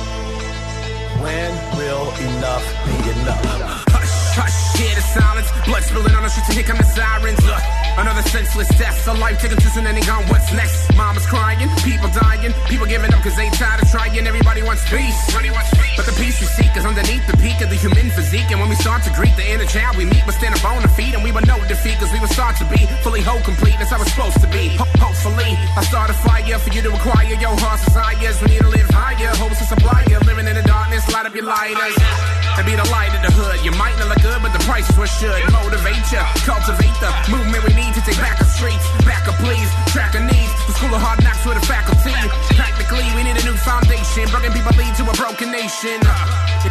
[1.23, 3.85] When will enough be enough?
[3.91, 5.51] Hush, hush, hear the silence.
[5.67, 7.43] Blood spilling on the streets, and here come the sirens.
[7.43, 7.65] Look,
[7.99, 8.97] another senseless death.
[9.11, 10.25] A life taken too soon, and gone.
[10.31, 10.95] What's next?
[10.95, 14.15] Mama's crying, people dying, people giving up because they tired of trying.
[14.15, 15.19] Everybody wants peace.
[15.99, 18.49] But the peace we seek is underneath the peak of the human physique.
[18.55, 20.83] And when we start to greet the inner child, we meet, we stand up on
[20.83, 23.43] the feet, and we will know defeat because we will start to be fully whole,
[23.43, 23.75] complete.
[23.83, 24.79] That's how it's supposed to be.
[24.79, 28.39] Ho- hopefully, I start a fire for you to acquire your heart's desires.
[28.43, 30.19] We need to live higher, hopes to supply you.
[30.23, 32.48] Living in the darkness, light up your lighters.
[32.59, 33.63] And be the light in the hood.
[33.63, 36.19] You might not look good, but the price what should motivate you.
[36.43, 38.83] Cultivate the movement we need to take back the streets.
[39.07, 39.71] Back up, please.
[39.95, 40.51] Track the needs.
[40.67, 42.19] The school of hard knocks with a faculty.
[42.59, 44.27] Practically, we need a new foundation.
[44.35, 46.03] Broken people lead to a broken nation.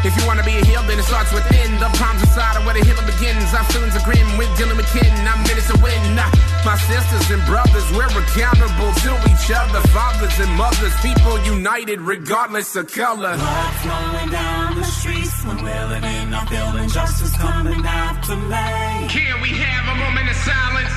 [0.03, 1.79] If you wanna be a healed, then it starts within.
[1.79, 3.47] The palms inside of where the healing begins.
[3.55, 5.07] Our feelings are grim we're dealing with kin.
[5.23, 6.19] I'm minutes to win.
[6.67, 9.79] My sisters and brothers, we're accountable to each other.
[9.95, 13.39] Fathers and mothers, people united regardless of color.
[13.39, 16.89] Blood flowing down the streets when we're living our building.
[16.89, 19.07] Justice coming after me.
[19.07, 20.95] Can we have a moment of silence?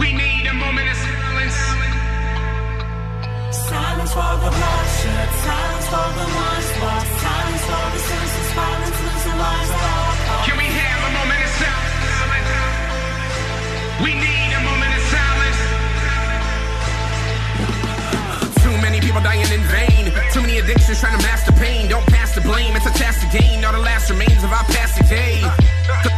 [0.00, 1.58] We need a moment of silence.
[3.70, 5.28] Silence for the bloodshed.
[5.46, 7.10] Silence for the ones lost.
[7.22, 8.98] Silence for the senseless violence.
[9.06, 10.46] Losing lives at.
[10.46, 12.50] Can we have a moment of silence?
[14.04, 15.60] We need a moment of silence.
[18.62, 19.97] Too many people dying in vain.
[20.58, 21.88] Addictions trying to master pain.
[21.88, 22.74] Don't pass the blame.
[22.74, 23.64] It's a task to gain.
[23.64, 25.38] All the last remains of our past decay.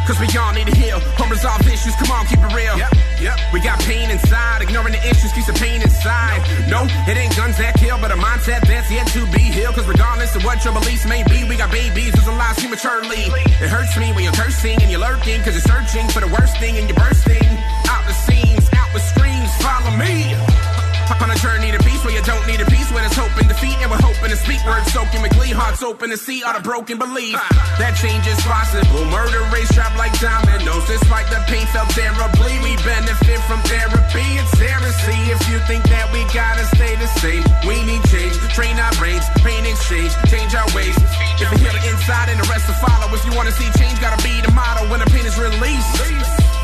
[0.09, 0.97] Cause we all need to heal.
[1.21, 1.95] Unresolved issues.
[2.01, 2.75] Come on, keep it real.
[3.21, 4.63] yep We got pain inside.
[4.63, 6.41] Ignoring the issues keeps the pain inside.
[6.73, 9.77] No, it ain't guns that kill, but a mindset that's yet to be healed.
[9.77, 13.29] Cause regardless of what your beliefs may be, we got babies whose lives prematurely.
[13.61, 15.45] It hurts me when you're cursing and you're lurking.
[15.45, 17.51] Cause you're searching for the worst thing and you're bursting.
[17.93, 19.53] Out the seams, out with screams.
[19.61, 20.70] Follow me.
[21.11, 23.45] On a journey to peace where you don't need a peace, where there's hope in
[23.51, 26.55] defeat, and we're hoping to speak words soaking with glee, hearts open to see all
[26.55, 27.37] the broken belief.
[27.77, 29.05] That change is possible.
[29.13, 30.87] Murder race drop like dominoes.
[30.89, 34.25] Despite the pain felt terribly, we benefit from therapy.
[34.41, 37.45] It's heresy if you think that we gotta stay the same.
[37.69, 40.97] We need change, train our brains, pain exchange, change our ways.
[41.37, 43.13] If we heal the inside and the rest will follow.
[43.13, 44.89] If you wanna see change, gotta be the motto.
[44.89, 46.01] When the pain is released,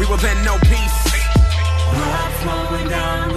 [0.00, 0.96] we will then know peace.
[1.92, 3.35] Blood flowing down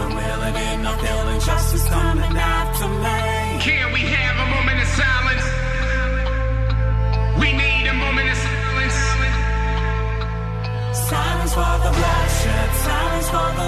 [0.00, 1.40] the streets when we're living.
[1.40, 3.60] Justice coming after me.
[3.60, 5.46] Can we have a moment of silence?
[7.40, 8.98] We need a moment of silence.
[11.08, 12.70] Silence for the bloodshed.
[12.86, 13.59] Silence for the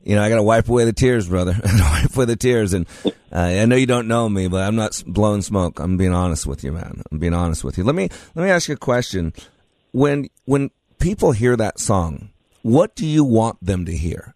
[0.03, 1.55] you know i gotta wipe away the tears brother.
[1.63, 2.73] Wipe away the tears.
[2.73, 5.79] And uh, i know you don't know me but i'm not blowing smoke.
[5.79, 7.05] I'm being honest with you man.
[7.13, 7.85] I'm being honest with you.
[7.85, 9.33] Let me let me ask you a question.
[9.93, 12.31] When when people hear that song
[12.63, 14.35] what do you want them to hear?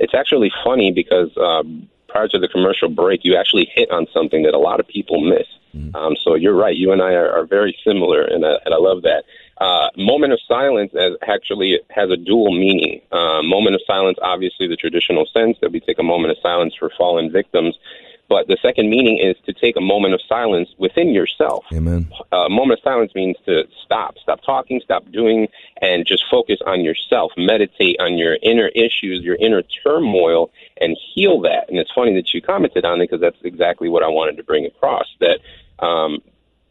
[0.00, 1.88] It's actually funny because um,
[2.18, 5.20] prior to the commercial break, you actually hit on something that a lot of people
[5.20, 5.46] miss.
[5.94, 6.76] Um, so you're right.
[6.76, 9.22] You and I are, are very similar, and I, and I love that.
[9.58, 13.00] Uh, moment of silence as actually has a dual meaning.
[13.12, 16.74] Uh, moment of silence, obviously, the traditional sense that we take a moment of silence
[16.78, 17.76] for fallen victims.
[18.28, 21.64] But the second meaning is to take a moment of silence within yourself.
[21.72, 22.12] Amen.
[22.30, 25.48] A moment of silence means to stop, stop talking, stop doing,
[25.80, 27.32] and just focus on yourself.
[27.38, 31.70] Meditate on your inner issues, your inner turmoil, and heal that.
[31.70, 34.42] And it's funny that you commented on it because that's exactly what I wanted to
[34.42, 35.06] bring across.
[35.20, 35.40] That
[35.78, 36.18] um,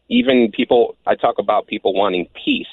[0.08, 2.66] even people, I talk about people wanting peace.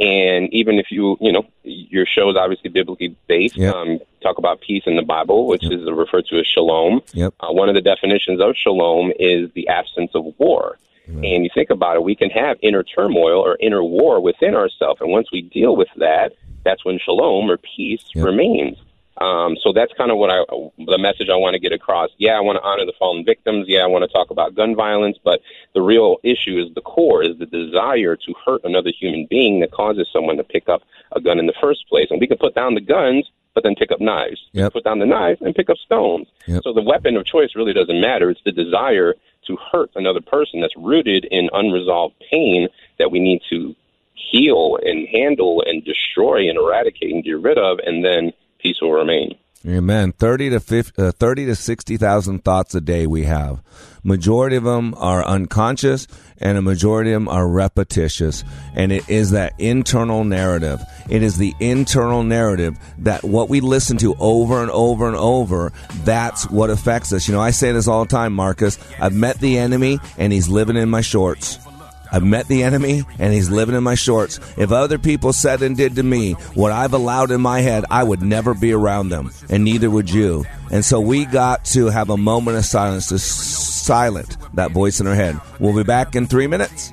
[0.00, 3.74] And even if you, you know, your show is obviously biblically based, Yep.
[3.74, 7.00] um, talk about peace in the Bible, which is referred to as shalom.
[7.12, 7.34] Yep.
[7.40, 10.78] Uh, one of the definitions of shalom is the absence of war.
[11.06, 15.02] And you think about it, we can have inner turmoil or inner war within ourselves.
[15.02, 16.32] And once we deal with that,
[16.64, 18.78] that's when shalom or peace remains.
[19.18, 20.42] Um, so that's kind of what I,
[20.78, 22.10] the message I want to get across.
[22.18, 23.66] Yeah, I want to honor the fallen victims.
[23.68, 25.40] Yeah, I want to talk about gun violence, but
[25.74, 29.70] the real issue is the core, is the desire to hurt another human being that
[29.70, 32.08] causes someone to pick up a gun in the first place.
[32.10, 34.40] And we can put down the guns, but then pick up knives.
[34.52, 34.72] Yep.
[34.72, 36.26] Put down the knives and pick up stones.
[36.46, 36.62] Yep.
[36.64, 38.30] So the weapon of choice really doesn't matter.
[38.30, 39.14] It's the desire
[39.46, 43.76] to hurt another person that's rooted in unresolved pain that we need to
[44.14, 48.32] heal and handle and destroy and eradicate and get rid of, and then
[48.64, 49.36] peace will remain.
[49.66, 50.12] Amen.
[50.12, 53.62] Thirty to 50, uh, thirty to sixty thousand thoughts a day we have.
[54.02, 56.06] Majority of them are unconscious,
[56.36, 58.44] and a majority of them are repetitious.
[58.74, 60.82] And it is that internal narrative.
[61.08, 65.72] It is the internal narrative that what we listen to over and over and over.
[66.04, 67.26] That's what affects us.
[67.26, 68.78] You know, I say this all the time, Marcus.
[69.00, 71.58] I've met the enemy, and he's living in my shorts.
[72.12, 74.38] I've met the enemy and he's living in my shorts.
[74.56, 78.02] If other people said and did to me what I've allowed in my head, I
[78.02, 80.44] would never be around them, and neither would you.
[80.70, 85.06] And so we got to have a moment of silence to silent that voice in
[85.06, 85.40] our head.
[85.58, 86.92] We'll be back in three minutes.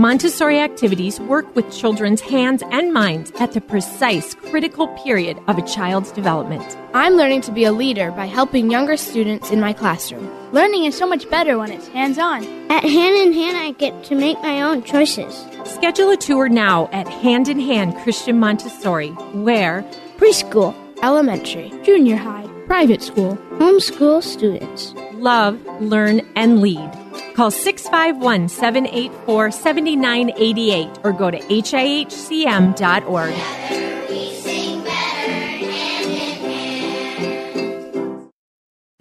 [0.00, 5.62] Montessori activities work with children's hands and minds at the precise critical period of a
[5.62, 6.64] child's development.
[6.94, 10.26] I'm learning to be a leader by helping younger students in my classroom.
[10.52, 12.44] Learning is so much better when it's hands on.
[12.70, 15.44] At Hand in Hand, I get to make my own choices.
[15.66, 19.82] Schedule a tour now at Hand in Hand Christian Montessori, where
[20.16, 26.90] preschool, elementary, junior high, private school, homeschool students love, learn, and lead.
[27.34, 33.34] Call 651 784 7988 or go to HIHCM.org.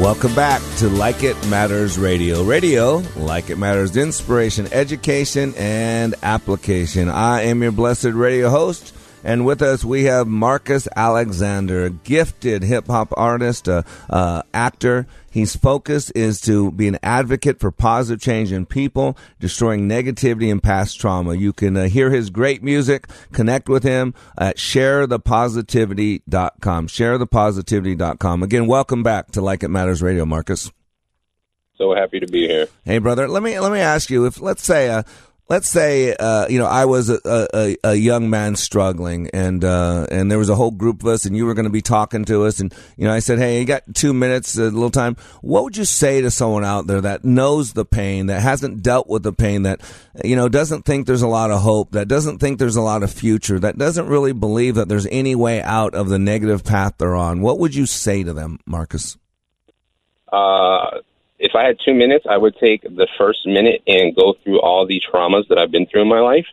[0.00, 2.44] Welcome back to Like It Matters Radio.
[2.44, 7.08] Radio, like it matters, inspiration, education, and application.
[7.08, 8.92] I am your blessed radio host.
[9.26, 15.08] And with us, we have Marcus Alexander, a gifted hip hop artist, uh, uh, actor.
[15.28, 20.62] His focus is to be an advocate for positive change in people, destroying negativity and
[20.62, 21.34] past trauma.
[21.34, 26.86] You can uh, hear his great music, connect with him at sharethepositivity.com.
[26.86, 28.42] Sharethepositivity.com.
[28.44, 30.70] Again, welcome back to Like It Matters Radio, Marcus.
[31.76, 32.68] So happy to be here.
[32.84, 35.02] Hey, brother, let me let me ask you if let's say uh,
[35.48, 40.06] let's say uh, you know I was a, a, a young man struggling, and uh,
[40.10, 42.24] and there was a whole group of us, and you were going to be talking
[42.26, 45.16] to us, and you know I said, hey, you got two minutes, a little time.
[45.42, 49.08] What would you say to someone out there that knows the pain, that hasn't dealt
[49.08, 49.80] with the pain, that
[50.24, 53.02] you know doesn't think there's a lot of hope, that doesn't think there's a lot
[53.02, 56.94] of future, that doesn't really believe that there's any way out of the negative path
[56.98, 57.40] they're on?
[57.40, 59.16] What would you say to them, Marcus?
[60.32, 61.00] Uh,
[61.38, 64.86] if I had two minutes, I would take the first minute and go through all
[64.86, 66.46] the traumas that I've been through in my life.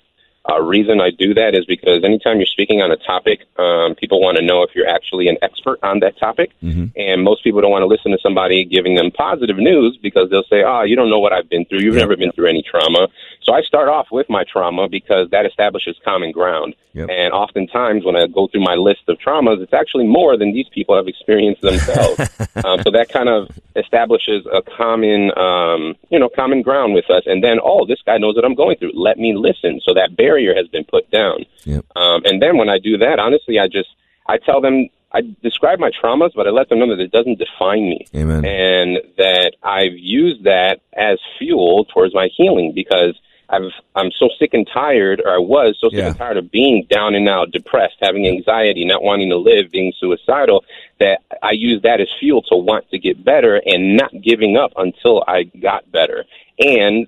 [0.49, 4.19] Uh, reason I do that is because anytime you're speaking on a topic, um, people
[4.19, 6.51] want to know if you're actually an expert on that topic.
[6.61, 6.87] Mm-hmm.
[6.97, 10.43] And most people don't want to listen to somebody giving them positive news because they'll
[10.49, 11.79] say, oh, you don't know what I've been through.
[11.79, 12.01] You've Yep.
[12.01, 13.07] never been through any trauma.
[13.43, 16.75] So I start off with my trauma because that establishes common ground.
[16.93, 17.09] Yep.
[17.09, 20.67] And oftentimes when I go through my list of traumas, it's actually more than these
[20.69, 22.19] people have experienced themselves.
[22.63, 27.23] um, so that kind of establishes a common, um, you know, common ground with us.
[27.25, 28.91] And then, oh, this guy knows what I'm going through.
[28.93, 29.81] Let me listen.
[29.83, 31.45] So that barrier has been put down.
[31.65, 31.85] Yep.
[31.95, 33.89] Um, and then when I do that, honestly, I just
[34.27, 37.37] I tell them I describe my traumas, but I let them know that it doesn't
[37.37, 38.43] define me, Amen.
[38.45, 43.15] and that I've used that as fuel towards my healing because.
[43.49, 46.07] I've, I'm so sick and tired, or I was so sick Yeah.
[46.07, 49.93] and tired of being down and out, depressed, having anxiety, not wanting to live, being
[49.99, 50.63] suicidal,
[50.99, 54.71] that I used that as fuel to want to get better and not giving up
[54.75, 56.25] until I got better.
[56.57, 57.05] And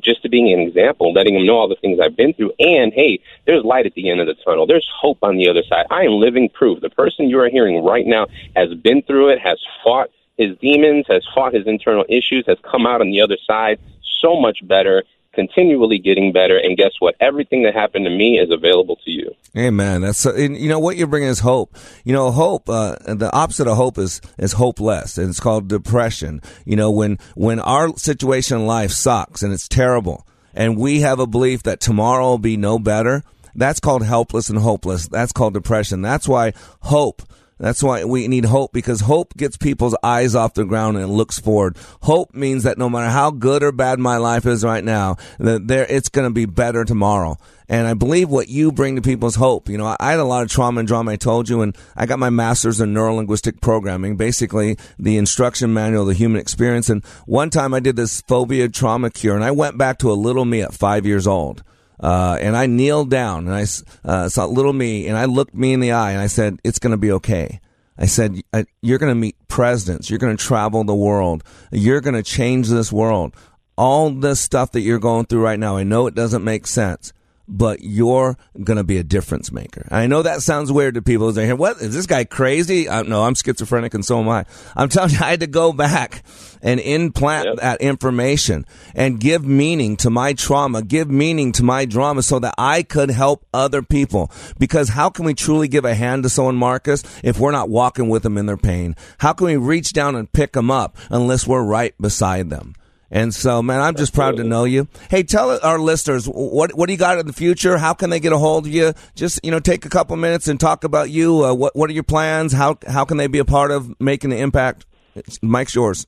[0.00, 2.92] just to being an example, letting them know all the things I've been through, and
[2.92, 4.66] hey, there's light at the end of the tunnel.
[4.66, 5.86] There's hope on the other side.
[5.90, 6.80] I am living proof.
[6.80, 11.06] The person you are hearing right now has been through it, has fought his demons,
[11.08, 13.78] has fought his internal issues, has come out on the other side
[14.20, 16.58] so much better, continually getting better.
[16.58, 17.14] And guess what?
[17.20, 19.34] Everything that happened to me is available to you.
[19.56, 20.02] Amen.
[20.02, 21.76] That's uh, you know what you're bringing is hope.
[22.04, 22.68] You know, hope.
[22.68, 26.40] Uh, the opposite of hope is is hopeless, and it's called depression.
[26.64, 31.18] You know, when when our situation in life sucks and it's terrible, and we have
[31.18, 33.22] a belief that tomorrow will be no better.
[33.54, 35.08] That's called helpless and hopeless.
[35.08, 36.02] That's called depression.
[36.02, 37.22] That's why hope.
[37.62, 41.38] That's why we need hope because hope gets people's eyes off the ground and looks
[41.38, 41.76] forward.
[42.00, 45.68] Hope means that no matter how good or bad my life is right now, that
[45.68, 47.38] there it's going to be better tomorrow.
[47.68, 49.68] And I believe what you bring to people's hope.
[49.68, 51.12] You know, I, I had a lot of trauma and drama.
[51.12, 55.72] I told you, and I got my master's in neuro linguistic programming, basically the instruction
[55.72, 56.90] manual of the human experience.
[56.90, 60.14] And one time I did this phobia trauma cure, and I went back to a
[60.14, 61.62] little me at five years old.
[62.02, 63.64] Uh, and I kneeled down and I
[64.04, 66.80] uh, saw little me and I looked me in the eye and I said, it's
[66.80, 67.60] going to be okay.
[67.96, 68.42] I said,
[68.80, 70.10] you're going to meet presidents.
[70.10, 71.44] You're going to travel the world.
[71.70, 73.36] You're going to change this world.
[73.76, 77.12] All this stuff that you're going through right now, I know it doesn't make sense,
[77.48, 79.86] but you're going to be a difference maker.
[79.90, 81.30] I know that sounds weird to people.
[81.32, 81.80] They hear, what?
[81.80, 82.88] Is this guy crazy?
[82.88, 84.44] Uh, no, I'm schizophrenic and so am I.
[84.76, 86.22] I'm telling you, I had to go back
[86.62, 88.64] and implant that information
[88.94, 93.10] and give meaning to my trauma, give meaning to my drama so that I could
[93.10, 94.30] help other people.
[94.58, 98.08] Because how can we truly give a hand to someone, Marcus, if we're not walking
[98.08, 98.94] with them in their pain?
[99.18, 102.74] How can we reach down and pick them up unless we're right beside them?
[103.12, 104.88] And so, man, I'm just proud to know you.
[105.10, 107.76] Hey, tell our listeners what what do you got in the future?
[107.76, 108.94] How can they get a hold of you?
[109.14, 111.44] Just you know, take a couple minutes and talk about you.
[111.44, 112.54] Uh, what what are your plans?
[112.54, 114.86] How how can they be a part of making an impact?
[115.14, 116.06] It's, Mike's yours.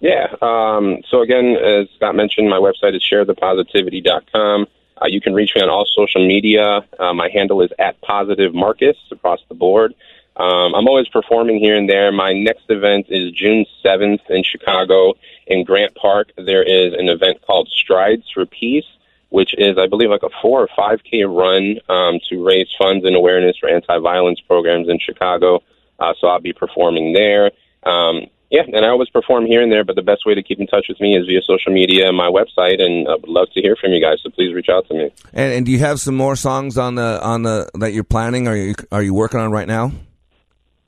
[0.00, 0.28] Yeah.
[0.40, 4.66] Um, so again, as Scott mentioned, my website is sharethepositivity.com.
[5.02, 6.86] Uh, you can reach me on all social media.
[6.98, 9.94] Uh, my handle is at positive Marcus across the board.
[10.36, 12.12] Um, I'm always performing here and there.
[12.12, 15.14] My next event is June 7th in Chicago
[15.46, 16.32] in Grant Park.
[16.36, 18.84] There is an event called Strides for Peace.
[19.30, 23.04] which is, I believe, like a four or five K run um, to raise funds
[23.04, 25.62] and awareness for anti-violence programs in Chicago.
[25.98, 27.50] Uh, so I'll be performing there.
[27.82, 30.60] Um, yeah, and I always perform here and there, but the best way to keep
[30.60, 33.48] in touch with me is via social media and my website, and I would love
[33.54, 34.18] to hear from you guys.
[34.22, 35.10] So please reach out to me.
[35.32, 38.46] And, and do you have some more songs on the on the that you're planning?
[38.46, 39.90] Are you are you working on right now?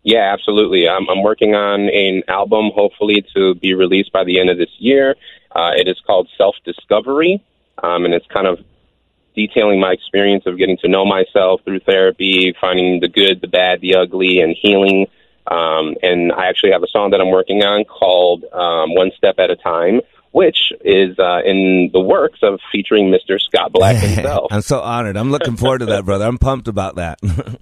[0.03, 0.89] Yeah, absolutely.
[0.89, 4.71] I'm, I'm working on an album, hopefully to be released by the end of this
[4.79, 5.17] year.
[5.55, 7.45] Uh, it is called Self Discovery,
[7.83, 8.59] um, and it's kind of
[9.35, 13.81] detailing my experience of getting to know myself through therapy, finding the good, the bad,
[13.81, 15.07] the ugly, and healing.
[15.47, 19.37] Um, and I actually have a song that I'm working on called um, One Step
[19.39, 20.01] at a Time,
[20.33, 23.41] which is uh, in the works of featuring Mr.
[23.41, 24.49] Scott Black himself.
[24.53, 25.17] I'm so honored.
[25.17, 26.27] I'm looking forward to that, brother.
[26.27, 27.19] I'm pumped about that.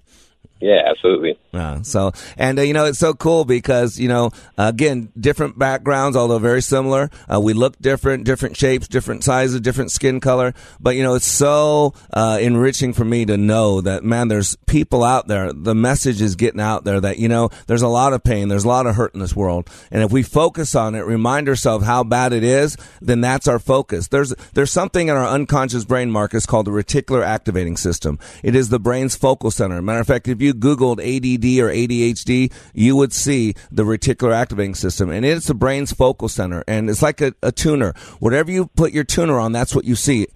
[0.61, 1.39] Yeah, absolutely.
[1.53, 1.83] Yeah.
[1.83, 6.39] So, and uh, you know, it's so cool because you know, again, different backgrounds, although
[6.39, 7.11] very similar.
[7.33, 10.55] Uh, we look different, different shapes, different sizes, different skin color.
[10.81, 15.05] But you know, it's so uh, enriching for me to know that man, there's people
[15.05, 15.53] out there.
[15.53, 18.65] The message is getting out there that you know, there's a lot of pain, there's
[18.65, 21.85] a lot of hurt in this world, and if we focus on it, remind ourselves
[21.85, 24.09] how bad it is, then that's our focus.
[24.09, 28.19] There's there's something in our unconscious brain, Marcus, called the reticular activating system.
[28.43, 29.83] It is the brain's focal center.
[29.83, 34.75] Matter of fact, if you Googled ADD or ADHD, you would see the reticular activating
[34.75, 35.11] system.
[35.11, 36.65] And it's the brain's focal center.
[36.67, 37.95] And it's like a, a tuner.
[38.19, 40.27] Whatever you put your tuner on, that's what you see.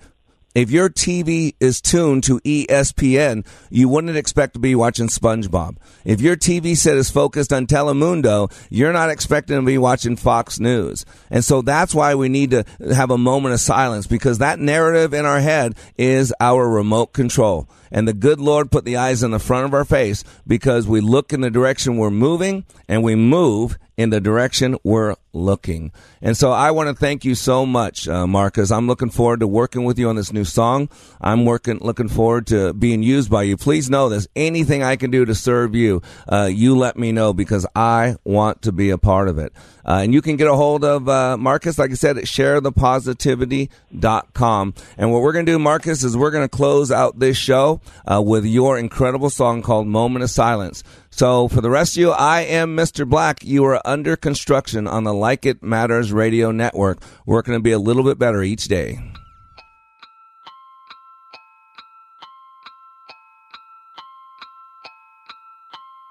[0.53, 5.76] If your TV is tuned to ESPN, you wouldn't expect to be watching SpongeBob.
[6.05, 10.59] If your TV set is focused on Telemundo, you're not expecting to be watching Fox
[10.59, 11.07] News.
[11.30, 15.14] And so that's why we need to have a moment of silence because that narrative
[15.14, 17.68] in our head is our remote control.
[17.92, 21.01] And the good Lord put the eyes in the front of our face because we
[21.01, 25.92] look in the direction we're moving and we move in the direction we're looking.
[26.22, 28.70] And so I want to thank you so much, uh, Marcus.
[28.70, 30.88] I'm looking forward to working with you on this new song.
[31.20, 33.59] I'm working, looking forward to being used by you.
[33.59, 34.26] Please know this.
[34.34, 36.01] Anything I can do to serve you,
[36.32, 39.53] uh, you let me know because I want to be a part of it.
[39.84, 44.74] Uh, and you can get a hold of uh, Marcus, like I said, at sharethepositivity.com.
[44.96, 47.82] And what we're going to do, Marcus, is we're going to close out this show
[48.11, 50.82] uh, with your incredible song called Moment of Silence.
[51.11, 53.07] So for the rest of you, I am Mr.
[53.09, 53.45] Black.
[53.45, 57.03] You are under construction on the Like It Matters radio network.
[57.27, 58.99] We're going to be a little bit better each day.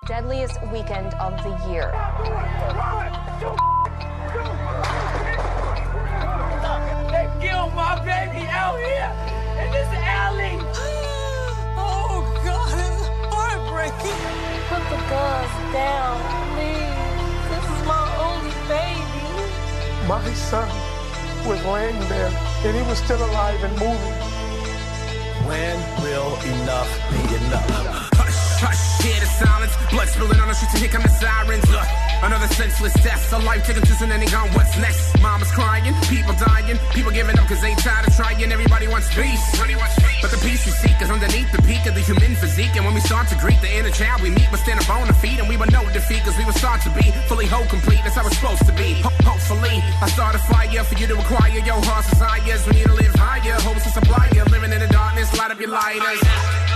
[0.06, 1.92] Deadliest weekend of the year.
[20.10, 20.68] My son
[21.46, 22.34] was laying there
[22.66, 24.18] and he was still alive and moving.
[25.46, 27.70] When will enough be enough?
[28.18, 29.72] Hush, hush, hear the silence.
[29.92, 31.62] Blood spilling on the streets and here come the sirens.
[31.70, 31.86] Look,
[32.24, 33.22] another senseless death.
[33.34, 35.14] A life taken too soon and they gone, what's next?
[35.22, 38.42] Mama's crying, people dying, people giving up cause they tired of trying.
[38.52, 39.46] Everybody wants peace.
[40.22, 42.76] But the peace we seek is underneath the peak of the human physique.
[42.76, 45.08] And when we start to greet the inner child, we meet, we stand up on
[45.08, 45.40] our feet.
[45.40, 48.04] And we will know defeat cause we will start to be fully whole, complete.
[48.04, 49.00] That's how it's supposed to be.
[49.00, 52.68] Ho- hopefully, I start a fire for you to acquire your heart's desires.
[52.68, 54.44] We need to live higher, hopes to supply you.
[54.52, 56.20] Living in the darkness, light up your lighters.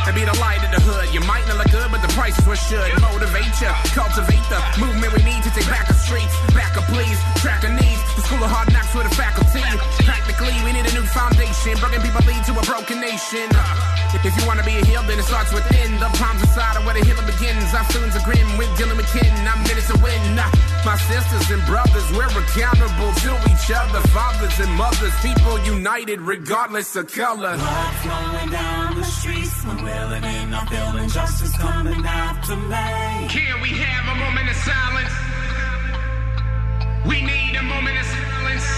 [0.07, 1.13] And be the light of the hood.
[1.13, 3.71] You might not look good, but the price is what should motivate you.
[3.91, 6.31] Cultivate the movement we need to take back the streets.
[6.55, 7.19] Back up, please.
[7.43, 8.02] Track the needs.
[8.23, 9.59] The school of hard knocks with a faculty.
[10.07, 11.75] Practically, we need a new foundation.
[11.75, 13.51] Broken people lead to a broken nation.
[13.51, 15.99] Uh, if you want to be a healed, then it starts within.
[15.99, 17.67] The palms inside of where the healing begins.
[17.75, 18.47] Our feelings are grim.
[18.55, 19.27] We're dealing with kin.
[19.27, 20.39] I'm minutes to win.
[20.39, 20.47] Uh,
[20.87, 23.99] my sisters and brothers, we're accountable to each other.
[24.15, 27.59] Fathers and mothers, people united regardless of color.
[27.59, 29.67] Blood flowing down the streets.
[29.67, 32.87] I'm willing and I'm feeling justice coming after me.
[33.35, 35.11] Can we have a moment of silence?
[37.03, 37.42] We need
[37.73, 38.69] moment of silence.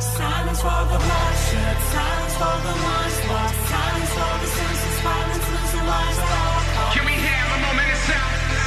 [0.00, 5.86] Silence for the bloodshed, silence for the ones lost, silence for the senseless violence, losing
[5.92, 6.94] lives at all costs.
[6.96, 8.64] Can we have a moment of silence?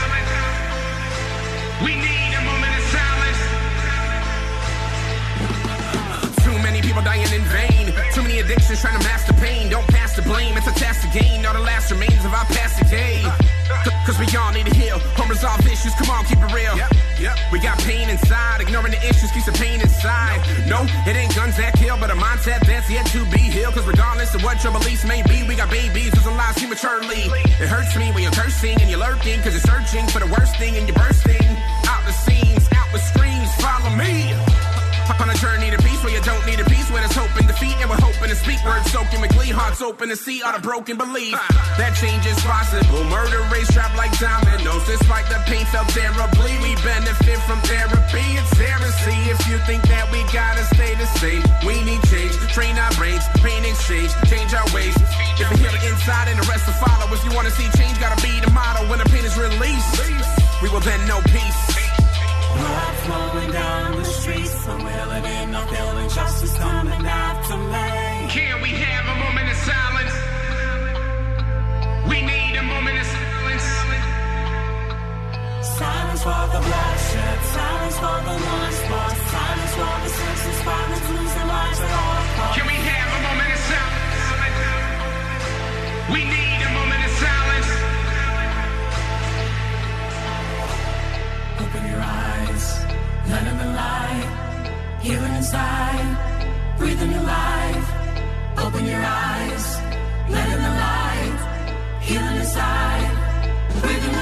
[1.86, 3.41] We need a moment of silence.
[6.46, 7.86] Too many people dying in vain.
[8.14, 9.70] Too many addictions trying to mask the pain.
[9.70, 11.46] Don't pass the blame, it's a task to gain.
[11.46, 13.26] All the last remains of our past decay.
[14.05, 15.01] Cause we all need to heal.
[15.18, 16.78] Unresolved issues, come on, keep it real.
[17.51, 20.39] We got pain inside, ignoring the issues keeps the pain inside.
[20.70, 23.74] No, it ain't guns that kill, but a mindset that's yet to be healed.
[23.74, 27.26] Cause regardless of what your beliefs may be, we got babies losing lives prematurely.
[27.57, 30.55] It hurts me when you're cursing and you're lurking, cause you're searching for the worst
[30.57, 31.49] thing and you're bursting.
[31.89, 34.30] Out the seams, out with screams, follow me.
[35.09, 37.34] Hop on a journey to peace where you don't need a peace, where there's hope
[37.38, 40.41] and defeat, and we're open to speak, words soaking with glee, hearts open to see
[40.41, 41.38] all the broken belief.
[41.78, 43.05] That change is possible.
[43.13, 44.82] Murder race trapped like dominoes.
[44.89, 48.26] Despite the pain felt terribly, we benefit from therapy.
[48.34, 51.45] It's heresy if you think that we gotta stay the same.
[51.69, 54.97] We need change, train our brains, pain exchange, change our ways.
[55.38, 57.05] If we heal the inside and the rest will follow.
[57.13, 58.89] If you wanna see change, gotta be the motto.
[58.89, 60.01] When the pain is released,
[60.65, 61.61] we will then know peace.
[62.57, 67.95] Blood flowing down the streets, so we're living, no feeling justice coming after me.
[68.36, 70.15] Can we have a moment of silence?
[72.11, 73.67] We need a moment of silence.
[75.79, 81.47] Silence for the bloodshed, silence for the lunch box, silence for the senseless violence, losing
[81.47, 82.55] lives at all costs.
[82.59, 84.19] Can we have a moment of silence?
[86.11, 87.71] We need a moment of silence.
[91.63, 92.65] Open your eyes,
[93.31, 94.27] let in the light,
[94.99, 96.09] hear it inside,
[96.77, 97.95] breathe in your life.
[98.66, 99.80] Open your eyes,
[100.28, 103.11] let in the light, healing inside,
[103.80, 104.13] breathe in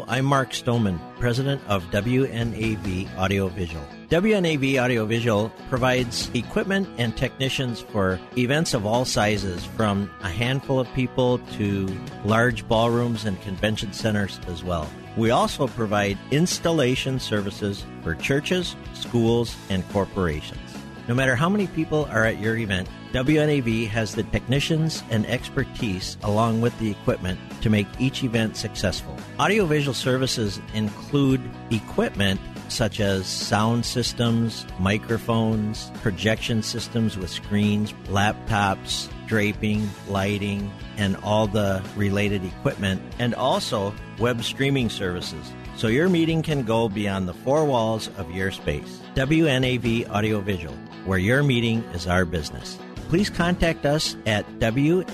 [0.00, 3.84] I'm Mark Stoneman, president of WNAV Audiovisual.
[4.08, 10.92] WNAV Audiovisual provides equipment and technicians for events of all sizes, from a handful of
[10.94, 11.86] people to
[12.24, 14.88] large ballrooms and convention centers as well.
[15.16, 20.71] We also provide installation services for churches, schools, and corporations.
[21.08, 26.16] No matter how many people are at your event, WNAV has the technicians and expertise
[26.22, 29.16] along with the equipment to make each event successful.
[29.40, 31.40] Audiovisual services include
[31.70, 41.46] equipment such as sound systems, microphones, projection systems with screens, laptops, draping, lighting, and all
[41.46, 47.34] the related equipment, and also web streaming services so your meeting can go beyond the
[47.34, 49.00] four walls of your space.
[49.14, 52.78] WNAV Audiovisual, where your meeting is our business.
[53.08, 55.12] Please contact us at wnav-video.com.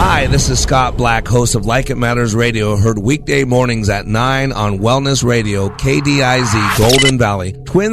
[0.00, 4.06] Hi, this is Scott Black, host of Like It Matters Radio, heard weekday mornings at
[4.06, 7.92] 9 on Wellness Radio, KDIZ, Golden Valley, Twin.